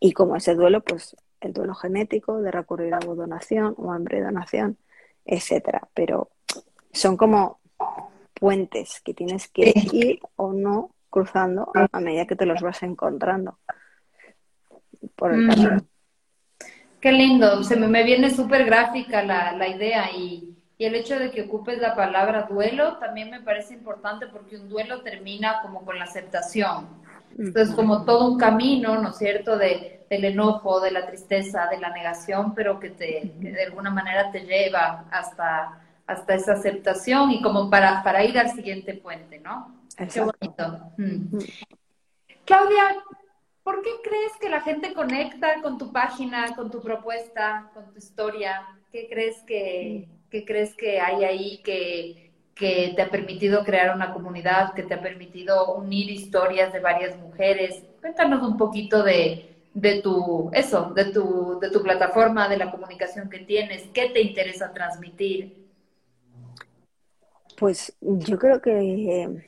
[0.00, 4.78] Y como ese duelo, pues el duelo genético de recurrir a donación o a donación,
[5.26, 5.86] etcétera.
[5.92, 6.30] Pero
[6.92, 7.60] son como
[8.34, 13.58] puentes que tienes que ir o no cruzando a medida que te los vas encontrando
[15.14, 15.80] por el camino.
[17.00, 21.30] Qué lindo, se me, viene súper gráfica la, la idea y, y, el hecho de
[21.30, 25.98] que ocupes la palabra duelo también me parece importante porque un duelo termina como con
[25.98, 26.88] la aceptación.
[27.38, 31.78] Entonces, como todo un camino, ¿no es cierto?, de, del enojo, de la tristeza, de
[31.78, 37.42] la negación, pero que, te, de alguna manera te lleva hasta, hasta esa aceptación y
[37.42, 39.74] como para, para ir al siguiente puente, ¿no?
[39.96, 40.92] Qué bonito.
[40.98, 41.38] Mm.
[42.44, 42.94] Claudia,
[43.66, 47.98] ¿Por qué crees que la gente conecta con tu página, con tu propuesta, con tu
[47.98, 48.64] historia?
[48.92, 50.06] ¿Qué crees que,
[50.46, 55.00] crees que hay ahí que, que te ha permitido crear una comunidad, que te ha
[55.02, 57.82] permitido unir historias de varias mujeres?
[58.00, 63.28] Cuéntanos un poquito de, de tu, eso, de tu, de tu plataforma, de la comunicación
[63.28, 65.66] que tienes, qué te interesa transmitir.
[67.58, 69.44] Pues yo creo que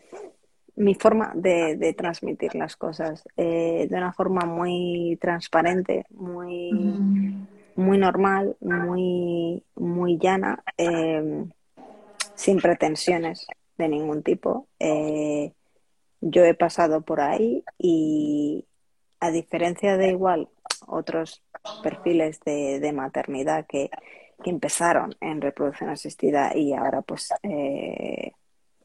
[0.76, 6.94] mi forma de, transmitir las cosas eh, de una forma muy transparente, muy,
[7.74, 11.50] muy normal, muy, muy llana, em,
[12.34, 13.46] sin pretensiones
[13.78, 14.68] de ningún tipo.
[14.78, 15.54] Eh,
[16.20, 18.67] yo he pasado por ahí y
[19.20, 20.48] a diferencia de igual
[20.86, 21.42] otros
[21.82, 23.90] perfiles de, maternidad que,
[24.42, 28.32] que, empezaron en reproducción asistida y ahora pues eh,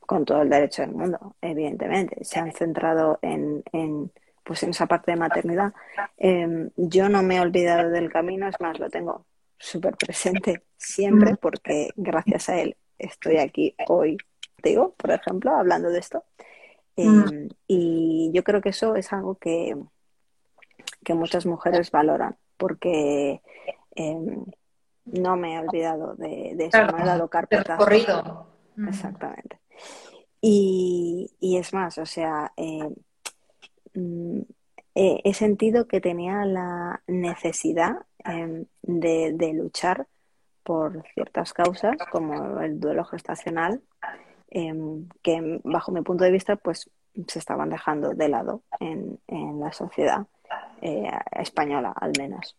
[0.01, 2.23] con todo el derecho del mundo, evidentemente.
[2.23, 4.11] Se han centrado en, en
[4.43, 5.73] pues en esa parte de maternidad.
[6.17, 9.25] Em, yo no me he olvidado del camino, es más, lo tengo
[9.57, 14.17] súper presente siempre porque gracias a él estoy aquí hoy,
[14.61, 16.23] digo, por ejemplo, hablando de esto.
[16.95, 19.75] Em, y yo creo que eso es algo que,
[21.03, 23.41] que muchas mujeres valoran porque
[23.95, 24.45] em,
[25.05, 28.47] no me he olvidado de, eso, no he dado carpetazo.
[28.87, 29.59] Exactamente.
[30.41, 32.89] Y, es más, o sea, eh,
[33.93, 34.41] mm,
[34.95, 40.07] he sentido que tenía la necesidad em, de, luchar
[40.63, 43.81] por ciertas causas, como el duelo gestacional,
[44.49, 46.89] em, que bajo mi punto de vista, pues
[47.27, 49.19] se estaban dejando de lado en,
[49.59, 50.25] la sociedad
[50.85, 52.57] eh, española, al menos.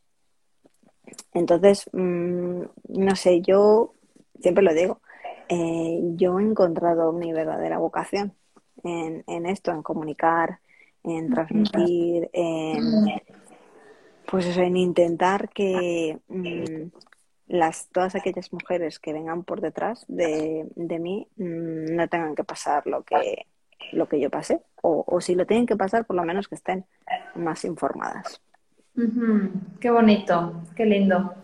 [1.35, 3.93] Entonces, mm, no sé, yo
[4.41, 5.03] siempre lo digo,
[5.51, 8.35] eh, yo he encontrado mi verdadera vocación
[8.83, 10.61] en, esto, en comunicar,
[11.03, 12.83] en transmitir, en,
[14.27, 16.89] pues en intentar que mm,
[17.49, 22.87] las, todas aquellas mujeres que vengan por detrás de, mí mm, no tengan que pasar
[22.87, 23.47] lo que,
[23.93, 26.85] lo que yo pasé, o, si lo tienen que pasar, por lo menos que estén
[27.35, 28.41] más informadas.
[29.81, 31.35] Qué bonito, qué lindo.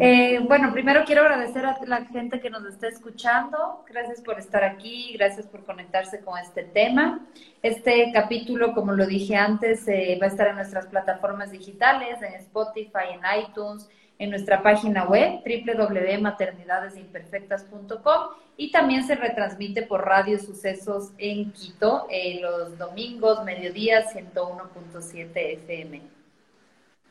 [0.00, 3.84] Eh, bueno, primero quiero agradecer a la gente que nos está escuchando.
[3.88, 7.24] Gracias por estar aquí, gracias por conectarse con este tema.
[7.62, 12.34] Este capítulo, como lo dije antes, eh, va a estar en nuestras plataformas digitales, en
[12.34, 13.88] Spotify, en iTunes,
[14.18, 18.22] en nuestra página web www.maternidadesimperfectas.com
[18.56, 26.00] y también se retransmite por Radio Sucesos en Quito eh, los domingos, mediodía, 101.7 FM.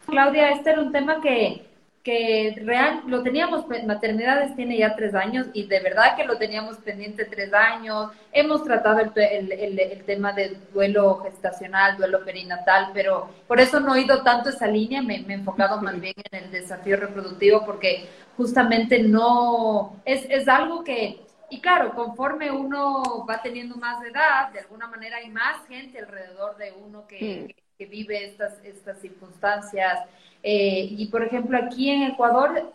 [0.06, 1.66] Claudia, este era un tema que
[2.04, 6.76] que real, lo teníamos, maternidades tiene ya tres años y de verdad que lo teníamos
[6.80, 8.12] pendiente tres años.
[8.34, 13.96] Hemos tratado el, el, el, tema del duelo gestacional, duelo perinatal, pero por eso no
[13.96, 17.66] he ido tanto esa línea, me, me he enfocado más bien en el desafío reproductivo
[17.66, 24.52] porque justamente no, es, es algo que, y claro, conforme uno va teniendo más edad,
[24.52, 29.00] de alguna manera hay más gente alrededor de uno que, que, que vive estas, estas
[29.00, 30.00] circunstancias
[30.44, 32.74] eh, y por ejemplo, aquí en Ecuador,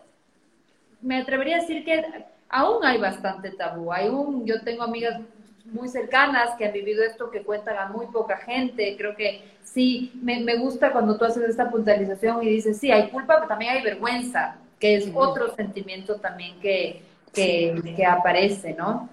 [1.01, 2.03] me atrevería a decir que
[2.49, 3.93] aún hay bastante tabú.
[3.93, 5.21] Hay un, yo tengo amigas
[5.65, 8.95] muy cercanas que han vivido esto que cuentan a muy poca gente.
[8.97, 13.09] Creo que sí, me, me gusta cuando tú haces esta puntualización y dices, sí, hay
[13.09, 17.03] culpa, pero también hay vergüenza, que es otro sentimiento también que,
[17.33, 19.09] que, que, aparece, ¿no?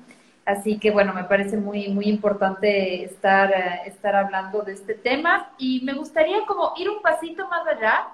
[0.47, 3.53] Así que bueno, me parece muy, muy importante estar,
[3.85, 8.07] estar hablando de este tema y me gustaría como ir un pasito más allá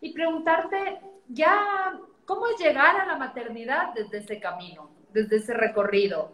[0.00, 6.32] y preguntarte ya cómo es llegar a la maternidad desde ese camino, desde ese recorrido.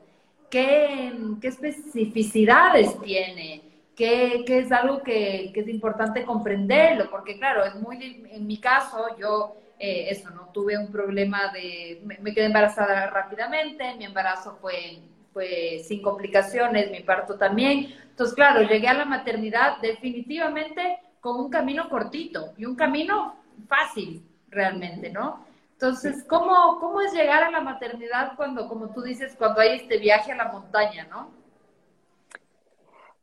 [0.51, 3.63] ¿Qué, qué especificidades tiene?
[3.97, 7.11] ¿Qué, ¿Qué, es algo que, que, es importante comprenderlo?
[7.11, 12.01] Porque claro, es muy, en mi caso, yo eh, eso, no tuve un problema de,
[12.05, 15.01] me, me, quedé embarazada rápidamente, mi embarazo fue,
[15.33, 17.95] fue sin complicaciones, mi parto también.
[18.11, 24.25] Entonces, claro, llegué a la maternidad definitivamente con un camino cortito y un camino fácil
[24.49, 25.45] realmente, ¿no?
[25.73, 29.99] Entonces, ¿cómo, ¿cómo es llegar a la maternidad cuando, como tú dices, cuando hay este
[29.99, 31.31] viaje a la montaña, ¿no?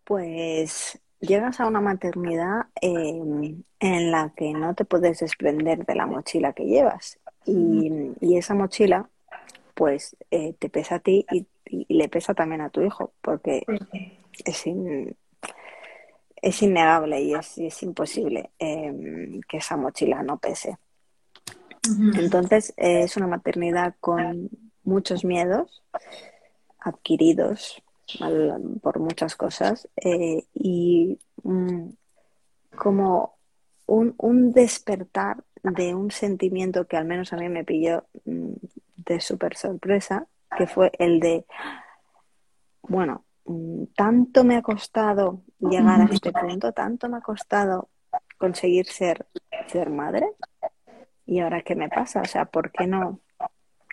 [0.03, 6.05] Pues llegas a una maternidad eh, en la que no te puedes desprender de la
[6.05, 7.19] mochila que llevas.
[7.45, 9.09] Y, y esa mochila,
[9.73, 13.63] pues, eh, te pesa a ti y, y, le pesa también a tu hijo, porque
[14.43, 15.15] es, in,
[16.41, 20.77] es innegable y es, es imposible eh, que esa mochila no pese.
[22.15, 24.49] Entonces, eh, es una maternidad con
[24.83, 25.83] muchos miedos
[26.79, 27.81] adquiridos
[28.81, 31.89] por muchas cosas eh, y mm,
[32.75, 33.35] como
[33.85, 38.53] un, un, despertar de un sentimiento que al menos a mí me pilló mm,
[38.97, 40.27] de súper sorpresa,
[40.57, 41.45] que fue el de,
[42.81, 43.25] bueno,
[43.95, 47.89] tanto me ha costado llegar a este punto, tanto me ha costado
[48.37, 49.25] conseguir ser,
[49.67, 50.31] ser madre.
[51.25, 52.21] ¿Y ahora qué me pasa?
[52.21, 53.19] O sea, ¿por qué no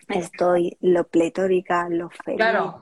[0.09, 2.39] estoy lo pletórica, lo feliz?
[2.39, 2.81] Claro.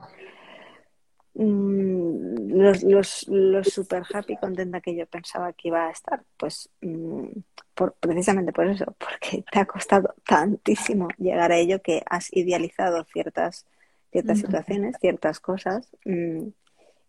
[1.33, 6.69] Mm, los, los, los, super happy, contenta que yo pensaba que iba a estar, pues
[6.79, 7.25] mm,
[7.73, 13.03] por, precisamente por eso, porque te ha costado tantísimo llegar a ello que has idealizado
[13.03, 13.65] ciertas,
[14.11, 16.47] ciertas situaciones, ciertas cosas, mm,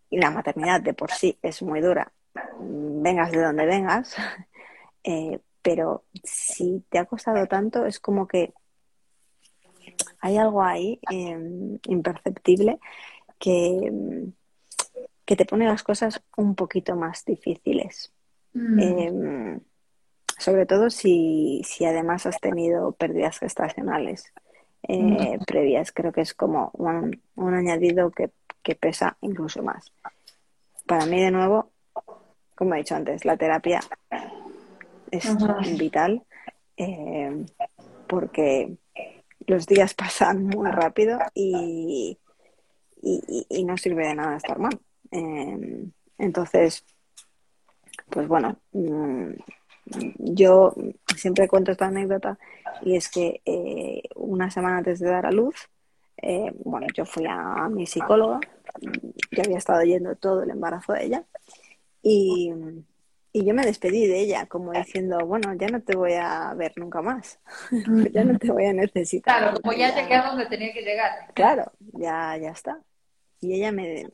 [0.09, 2.11] y la maternidad de por sí es muy dura,
[2.59, 4.15] vengas de donde vengas,
[5.03, 8.53] eh, pero si te ha costado tanto es como que
[10.21, 12.79] hay algo ahí eh, imperceptible
[13.39, 14.29] que,
[15.25, 18.13] que te pone las cosas un poquito más difíciles.
[18.53, 18.79] Mm.
[18.79, 19.59] Eh,
[20.37, 24.31] sobre todo si, si, además has tenido pérdidas gestacionales
[24.87, 25.45] mm.
[25.45, 25.91] previas.
[25.91, 28.31] Creo que es como un, un añadido que
[28.67, 29.93] que pesa incluso más.
[30.85, 31.71] Para mí, de nuevo,
[32.53, 33.79] como he dicho antes, la terapia
[35.09, 35.25] es
[35.77, 36.25] vital
[36.75, 37.45] eh,
[38.09, 38.75] porque
[39.45, 42.17] los días pasan muy rápido y,
[43.01, 44.77] y, no sirve de nada estar mal.
[45.11, 45.85] Eh,
[46.17, 46.83] entonces,
[48.09, 49.31] pues bueno, mm,
[50.17, 50.73] yo
[51.15, 52.37] siempre cuento esta anécdota
[52.81, 55.55] y es que eh, una semana antes de dar a luz,
[56.17, 58.39] eh, bueno, yo fui a mi psicóloga,
[59.31, 61.23] yo había estado yendo todo el embarazo de ella,
[62.01, 62.53] y,
[63.33, 66.73] y, yo me despedí de ella, como diciendo, bueno, ya no te voy a ver
[66.77, 67.39] nunca más,
[68.11, 69.37] ya no te voy a necesitar.
[69.37, 71.11] Claro, como ya llegué a donde tenía que llegar.
[71.33, 72.79] Claro, ya, ya está.
[73.39, 74.07] Y ella me,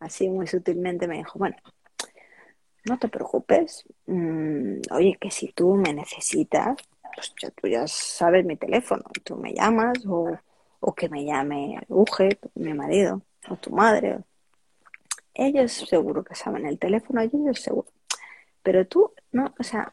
[0.00, 1.56] así muy sutilmente me dijo, bueno,
[2.86, 6.76] no te preocupes, mm, oye, que si tú me necesitas,
[7.14, 10.38] pues ya, tú ya sabes mi teléfono, tú me llamas o
[10.80, 14.20] o que me llame Uge, mi marido, o tu madre.
[15.34, 17.88] Ellos seguro que saben el teléfono, ellos seguro.
[18.62, 19.92] Pero tú, no, o sea,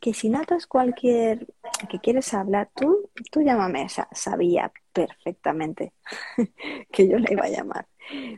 [0.00, 1.46] que si notas cualquier
[1.88, 3.84] que quieres hablar, tú, tú llámame.
[3.84, 5.92] O sea, sabía perfectamente
[6.92, 7.86] que yo le iba a llamar,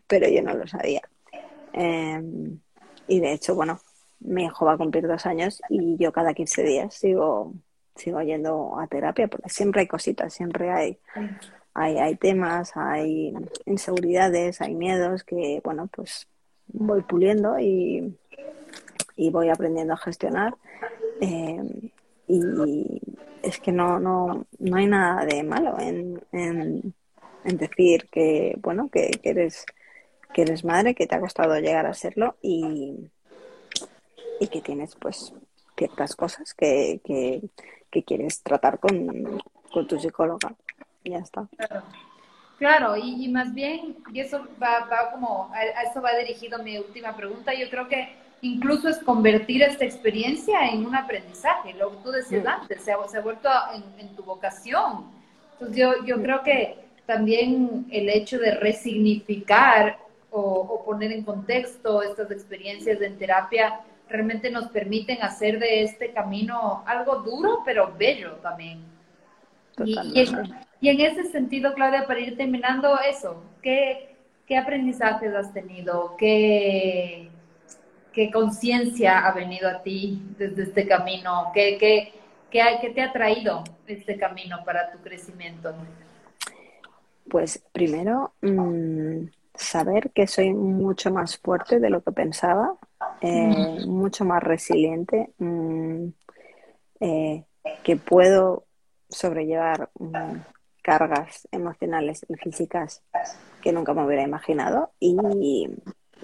[0.06, 1.02] pero yo no lo sabía.
[1.72, 2.22] Eh,
[3.08, 3.80] y de hecho, bueno,
[4.20, 7.52] mi hijo va a cumplir dos años y yo cada 15 días sigo
[7.96, 10.98] sigo yendo a terapia porque siempre hay cositas, siempre hay,
[11.74, 16.28] hay, hay temas, hay inseguridades, hay miedos que, bueno, pues
[16.68, 18.16] voy puliendo y,
[19.16, 20.54] y voy aprendiendo a gestionar.
[21.20, 21.90] Eh,
[22.28, 23.00] y
[23.42, 26.94] es que no, no, no hay nada de malo en, en,
[27.44, 29.64] decir que, bueno, que, eres
[30.34, 33.08] que eres madre, que te ha costado llegar a serlo y,
[34.40, 35.32] y que tienes pues
[35.76, 37.42] ciertas cosas que, que,
[38.04, 39.40] quieres tratar con,
[39.72, 40.54] con, tu psicóloga.
[41.02, 41.48] ya está.
[42.58, 42.96] Claro.
[42.96, 47.54] y, más bien, y eso va, va como, a, eso va dirigido mi última pregunta,
[47.54, 48.08] yo creo que
[48.42, 52.48] incluso es convertir esta experiencia en un aprendizaje, lo que tú decías mm.
[52.48, 53.48] antes, se ha, se ha vuelto
[53.98, 55.06] en, tu vocación.
[55.52, 56.76] Entonces yo, yo creo que
[57.06, 59.98] también el hecho de resignificar
[60.30, 66.12] o, o, poner en contexto estas experiencias en terapia realmente nos permiten hacer de este
[66.12, 68.80] camino algo duro, pero bello también.
[69.84, 69.98] Y,
[70.80, 76.14] y, en, ese sentido, Claudia, para ir terminando eso, ¿qué, qué aprendizajes has tenido?
[76.16, 77.28] ¿Qué,
[78.12, 81.50] qué conciencia ha venido a ti desde este camino?
[81.52, 82.12] ¿Qué, qué,
[82.50, 85.74] qué, te ha traído este camino para tu crecimiento?
[87.28, 89.26] Pues primero, mm,
[89.56, 92.76] saber que soy mucho más fuerte de lo que pensaba,
[93.20, 96.08] eh, mucho más resiliente, mm,
[97.00, 97.44] eh,
[97.82, 98.66] que puedo
[99.08, 100.38] sobrellevar mm,
[100.82, 103.02] cargas emocionales y físicas
[103.60, 105.68] que nunca me hubiera imaginado y,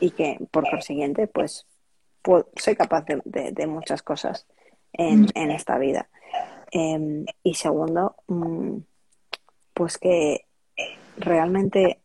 [0.01, 1.67] y que por consiguiente pues
[2.57, 4.47] soy capaz de, muchas cosas
[4.93, 6.09] en, en esta vida.
[6.71, 8.79] Em, y segundo, mm,
[9.75, 10.47] pues que
[11.17, 12.02] realmente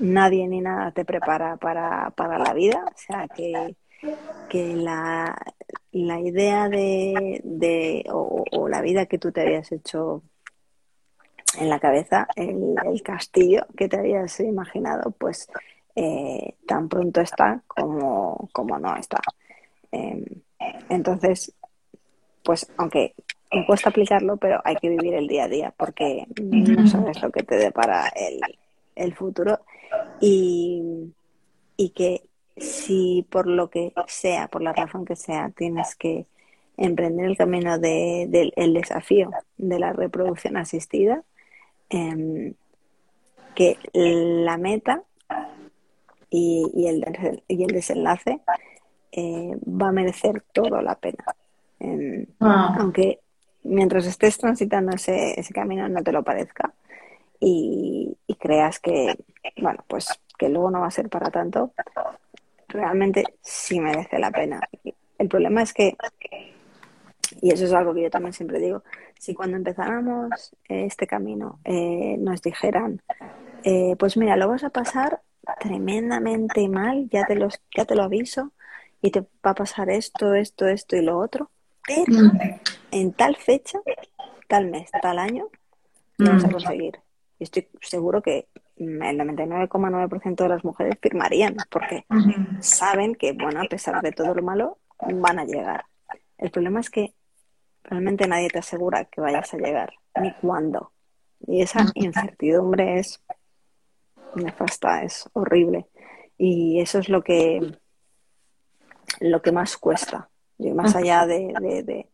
[0.00, 2.84] nadie ni nada te prepara para, para la vida.
[2.86, 3.76] O sea, que,
[4.48, 5.36] que la,
[5.92, 10.22] la idea de, de o, la vida que tú te habías hecho
[11.58, 15.48] en la cabeza, el, el castillo que te habías imaginado, pues
[15.94, 19.20] eh, tan pronto está como, como no está.
[19.92, 20.24] Em,
[20.88, 21.52] entonces,
[22.42, 23.14] pues aunque
[23.52, 27.30] me cuesta aplicarlo, pero hay que vivir el día a día porque no sabes lo
[27.30, 28.40] que te depara el,
[28.94, 29.60] el futuro
[30.20, 31.12] y,
[31.76, 32.22] y que
[32.56, 36.26] si por lo que sea, por la razón que sea, tienes que
[36.76, 41.22] emprender el camino del de, el desafío de la reproducción asistida,
[41.88, 42.54] em,
[43.54, 45.02] que la meta
[46.30, 48.40] y, y, el, y el desenlace
[49.12, 51.24] eh, va a merecer toda la pena.
[52.40, 52.76] Ah.
[52.78, 53.20] Aunque
[53.64, 56.72] mientras estés transitando ese, ese, camino no te lo parezca
[57.40, 59.18] y, creas que,
[59.58, 61.72] bueno, pues que luego no va a ser para tanto,
[62.68, 64.60] realmente sí merece la pena.
[65.18, 65.96] El problema es que,
[67.42, 68.82] y eso es algo que yo también siempre digo,
[69.18, 73.02] si cuando empezáramos este camino eh, nos dijeran,
[73.64, 75.20] eh, pues mira, lo vas a pasar
[75.58, 78.52] tremendamente mal, ya te, los, ya te lo aviso,
[79.02, 81.50] y te va a pasar esto, esto, esto y lo otro,
[81.86, 82.38] pero mm.
[82.92, 83.78] en tal fecha,
[84.48, 85.48] tal mes, tal año,
[86.18, 86.52] lo vas a mm.
[86.52, 87.00] conseguir.
[87.40, 92.04] Y estoy seguro que el 99,9% de las mujeres firmarían porque
[92.60, 94.78] saben que, bueno, a pesar de todo lo malo,
[95.14, 95.86] van a llegar.
[96.36, 97.14] El problema es que
[97.82, 100.92] realmente nadie te asegura que vayas a llegar, ni cuándo.
[101.46, 103.22] Y esa incertidumbre es
[104.34, 105.86] nefasta, es horrible.
[106.36, 107.78] Y eso es lo que
[109.18, 110.28] lo que más cuesta.
[110.58, 112.06] Y más allá de, de,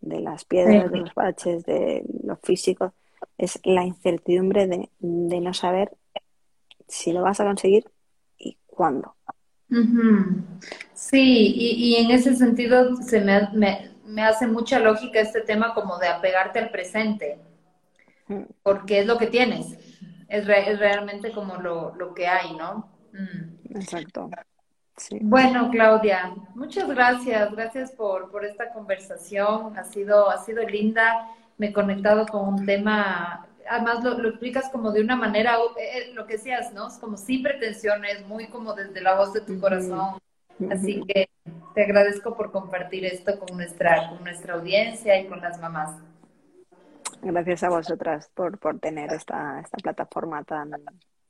[0.00, 2.94] de, las piedras, de los baches, de lo físico,
[3.40, 5.90] es la incertidumbre de, no saber
[6.86, 7.90] si lo vas a conseguir
[8.36, 9.16] y cuándo.
[10.92, 13.48] Sí, y, en ese sentido se me,
[14.04, 17.38] me, hace mucha lógica este tema como de apegarte al presente,
[18.28, 18.42] mm.
[18.62, 19.72] porque es lo que tienes,
[20.28, 22.90] es, es realmente como lo, lo, que hay, ¿no?
[23.12, 23.76] Mm.
[23.76, 24.28] Exacto.
[25.22, 27.50] Bueno, Claudia, muchas gracias.
[27.52, 29.78] Gracias por, por esta conversación.
[29.78, 31.26] Ha sido, ha sido linda.
[31.60, 36.14] Me he conectado con un tema, además lo, explicas como de una manera, eh, eh,
[36.14, 36.88] lo que decías, ¿no?
[36.88, 40.18] Es como sin pretensiones, muy como desde la voz de tu corazón.
[40.70, 41.28] Así que
[41.74, 45.98] te agradezco por compartir esto con nuestra, con nuestra audiencia y con las mamás.
[47.20, 50.70] Gracias a vosotras por, por tener esta, esta plataforma tan,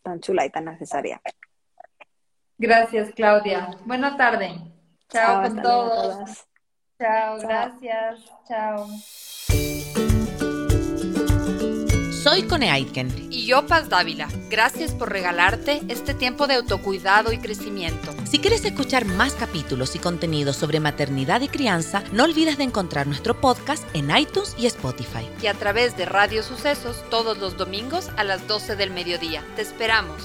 [0.02, 1.20] tan chula y tan necesaria.
[2.56, 3.70] Gracias, Claudia.
[3.84, 4.52] Buena tarde.
[5.08, 6.46] Chao, con todos.
[7.00, 8.30] Chao, gracias.
[8.46, 8.86] Chao.
[12.22, 13.28] Soy Cone Aitken.
[13.30, 14.28] Y yo, Paz Dávila.
[14.50, 18.12] Gracias por regalarte este tiempo de autocuidado y crecimiento.
[18.24, 23.06] Si quieres escuchar más capítulos y contenidos sobre maternidad y crianza, no olvides de encontrar
[23.06, 25.26] nuestro podcast en iTunes y Spotify.
[25.40, 29.42] Y a través de Radio Sucesos todos los domingos a las 12 del mediodía.
[29.56, 30.22] Te esperamos.